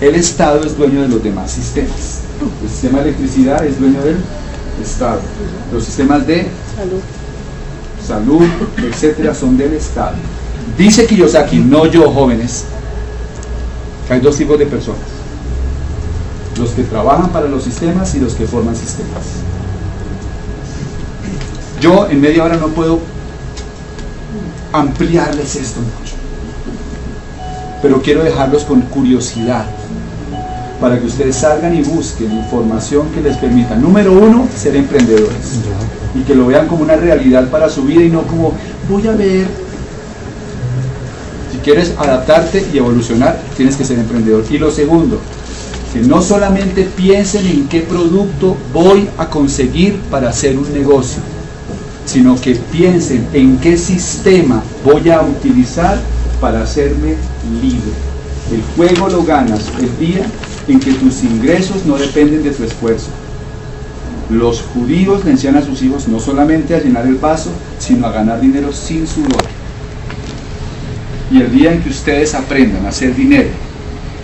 El 0.00 0.16
Estado 0.16 0.64
es 0.64 0.76
dueño 0.76 1.02
de 1.02 1.08
los 1.08 1.22
demás 1.22 1.52
sistemas. 1.52 2.20
El 2.62 2.68
sistema 2.68 2.98
de 2.98 3.10
electricidad 3.10 3.64
es 3.64 3.78
dueño 3.78 4.02
del 4.02 4.16
Estado. 4.82 5.20
Los 5.72 5.84
sistemas 5.84 6.26
de 6.26 6.48
salud, 6.76 7.00
salud 8.04 8.48
etcétera, 8.84 9.32
son 9.32 9.56
del 9.56 9.74
Estado. 9.74 10.16
Dice 10.76 11.06
Kiyosaki, 11.06 11.58
no 11.58 11.86
yo, 11.86 12.10
jóvenes, 12.10 12.64
que 14.08 14.14
hay 14.14 14.20
dos 14.20 14.36
tipos 14.36 14.58
de 14.58 14.66
personas 14.66 15.11
los 16.58 16.70
que 16.70 16.82
trabajan 16.82 17.30
para 17.30 17.48
los 17.48 17.64
sistemas 17.64 18.14
y 18.14 18.20
los 18.20 18.34
que 18.34 18.46
forman 18.46 18.76
sistemas. 18.76 19.22
Yo 21.80 22.08
en 22.08 22.20
media 22.20 22.44
hora 22.44 22.56
no 22.56 22.68
puedo 22.68 23.00
ampliarles 24.72 25.56
esto 25.56 25.80
mucho, 25.80 26.14
pero 27.82 28.00
quiero 28.02 28.22
dejarlos 28.22 28.64
con 28.64 28.82
curiosidad 28.82 29.66
para 30.80 30.98
que 30.98 31.06
ustedes 31.06 31.36
salgan 31.36 31.74
y 31.74 31.82
busquen 31.82 32.32
información 32.32 33.08
que 33.14 33.20
les 33.20 33.36
permita, 33.36 33.76
número 33.76 34.12
uno, 34.12 34.48
ser 34.56 34.76
emprendedores 34.76 35.60
y 36.14 36.20
que 36.22 36.34
lo 36.34 36.46
vean 36.46 36.68
como 36.68 36.82
una 36.82 36.96
realidad 36.96 37.48
para 37.48 37.68
su 37.68 37.84
vida 37.84 38.02
y 38.02 38.10
no 38.10 38.22
como 38.22 38.52
voy 38.88 39.06
a 39.06 39.12
ver. 39.12 39.46
Si 41.50 41.58
quieres 41.58 41.92
adaptarte 41.98 42.66
y 42.72 42.78
evolucionar, 42.78 43.40
tienes 43.56 43.76
que 43.76 43.84
ser 43.84 43.98
emprendedor. 43.98 44.44
Y 44.50 44.58
lo 44.58 44.70
segundo, 44.70 45.20
que 45.92 46.00
no 46.00 46.22
solamente 46.22 46.84
piensen 46.96 47.46
en 47.46 47.68
qué 47.68 47.80
producto 47.80 48.56
voy 48.72 49.08
a 49.18 49.28
conseguir 49.28 49.96
para 50.10 50.30
hacer 50.30 50.56
un 50.56 50.72
negocio, 50.72 51.20
sino 52.06 52.40
que 52.40 52.54
piensen 52.54 53.26
en 53.34 53.58
qué 53.58 53.76
sistema 53.76 54.62
voy 54.84 55.10
a 55.10 55.20
utilizar 55.20 56.00
para 56.40 56.62
hacerme 56.62 57.16
libre. 57.60 57.92
El 58.50 58.62
juego 58.74 59.08
lo 59.08 59.22
ganas 59.22 59.70
el 59.80 59.98
día 59.98 60.24
en 60.66 60.80
que 60.80 60.92
tus 60.92 61.22
ingresos 61.24 61.84
no 61.84 61.98
dependen 61.98 62.42
de 62.42 62.52
tu 62.52 62.64
esfuerzo. 62.64 63.08
Los 64.30 64.62
judíos 64.62 65.24
le 65.26 65.32
enseñan 65.32 65.56
a 65.56 65.66
sus 65.66 65.82
hijos 65.82 66.08
no 66.08 66.20
solamente 66.20 66.74
a 66.74 66.80
llenar 66.80 67.06
el 67.06 67.16
vaso, 67.16 67.50
sino 67.78 68.06
a 68.06 68.12
ganar 68.12 68.40
dinero 68.40 68.72
sin 68.72 69.06
sudor. 69.06 69.44
Y 71.30 71.40
el 71.40 71.52
día 71.52 71.72
en 71.72 71.82
que 71.82 71.90
ustedes 71.90 72.34
aprendan 72.34 72.86
a 72.86 72.90
hacer 72.90 73.14
dinero 73.14 73.48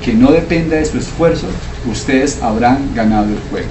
que 0.05 0.13
no 0.13 0.31
dependa 0.31 0.77
de 0.77 0.85
su 0.85 0.99
esfuerzo, 0.99 1.47
ustedes 1.87 2.43
habrán 2.43 2.95
ganado 2.95 3.27
el 3.27 3.39
juego. 3.51 3.69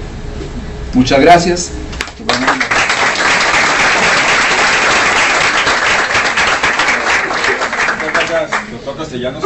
Muchas 0.94 1.20
gracias. 1.20 1.70
Castellanos. 8.98 9.44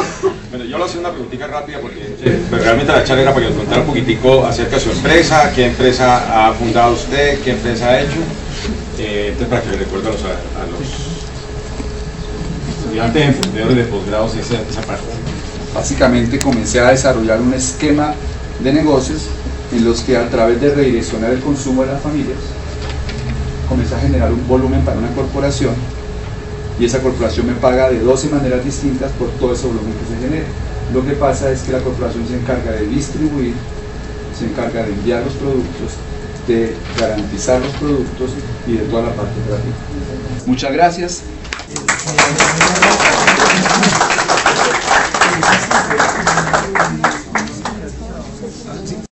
Bueno, 0.51 0.65
yo 0.65 0.79
le 0.79 0.85
hacía 0.85 1.01
una 1.01 1.11
preguntita 1.11 1.47
rápida 1.47 1.79
porque 1.81 2.15
realmente 2.51 2.93
la 2.93 3.05
charla 3.05 3.23
era 3.23 3.35
para 3.35 3.47
que 3.47 3.51
nos 3.53 3.61
contara 3.61 3.83
un 3.83 3.87
poquitico 3.87 4.45
acerca 4.47 4.77
de 4.77 4.83
su 4.83 4.91
empresa, 4.91 5.53
qué 5.55 5.67
empresa 5.67 6.49
ha 6.49 6.53
fundado 6.55 6.95
usted, 6.95 7.39
qué 7.41 7.51
empresa 7.51 7.91
ha 7.91 8.01
hecho. 8.01 8.19
Eh, 8.99 9.29
entonces, 9.29 9.49
para 9.49 9.63
que 9.63 9.71
le 9.71 9.77
recuerde 9.77 10.09
a 10.09 10.13
los, 10.13 10.21
estudiantes 12.79 13.29
emprendedores 13.29 13.77
de 13.77 13.85
posgrados 13.85 14.35
esa 14.37 14.81
parte. 14.83 15.05
Básicamente 15.75 16.39
comencé 16.39 16.81
a 16.81 16.91
desarrollar 16.91 17.41
un 17.41 17.55
esquema 17.55 18.15
de 18.63 18.73
negocios 18.73 19.29
en 19.73 19.85
los 19.85 20.01
que 20.03 20.17
a 20.17 20.29
través 20.29 20.61
de 20.61 20.75
redireccionar 20.75 21.33
el 21.33 21.41
consumo 21.41 21.83
de 21.83 21.93
las 21.93 22.03
familias, 22.03 22.39
comencé 23.69 23.95
a 23.95 24.01
generar 24.01 24.33
un 24.33 24.47
volumen 24.47 24.85
para 24.85 24.99
una 24.99 25.09
corporación 25.15 25.75
y 26.79 26.85
esa 26.85 27.01
corporación 27.01 27.47
me 27.47 27.55
paga 27.55 27.91
de 27.91 28.01
12 28.01 28.29
maneras 28.31 28.65
distintas 28.65 29.11
por 29.13 29.29
todo 29.33 29.55
ese 29.55 29.67
volumen 29.67 29.93
que 29.95 30.15
se 30.15 30.29
genera. 30.29 30.49
Lo 30.93 31.05
que 31.05 31.13
pasa 31.13 31.51
es 31.51 31.63
que 31.63 31.73
la 31.73 31.79
corporación 31.79 32.27
se 32.29 32.37
encarga 32.37 32.73
de 32.73 32.87
distribuir, 32.87 33.55
se 34.39 34.47
encarga 34.47 34.83
de 34.83 34.93
enviar 34.93 35.23
los 35.23 35.33
productos, 35.35 35.93
de 36.47 36.77
garantizar 36.99 37.61
los 37.61 37.73
productos 37.75 38.31
y 38.67 38.73
de 38.73 38.85
toda 38.85 39.05
la 39.05 39.15
parte 39.15 39.35
gráfica. 39.49 39.77
Muchas 40.47 40.73
gracias. 40.73 41.23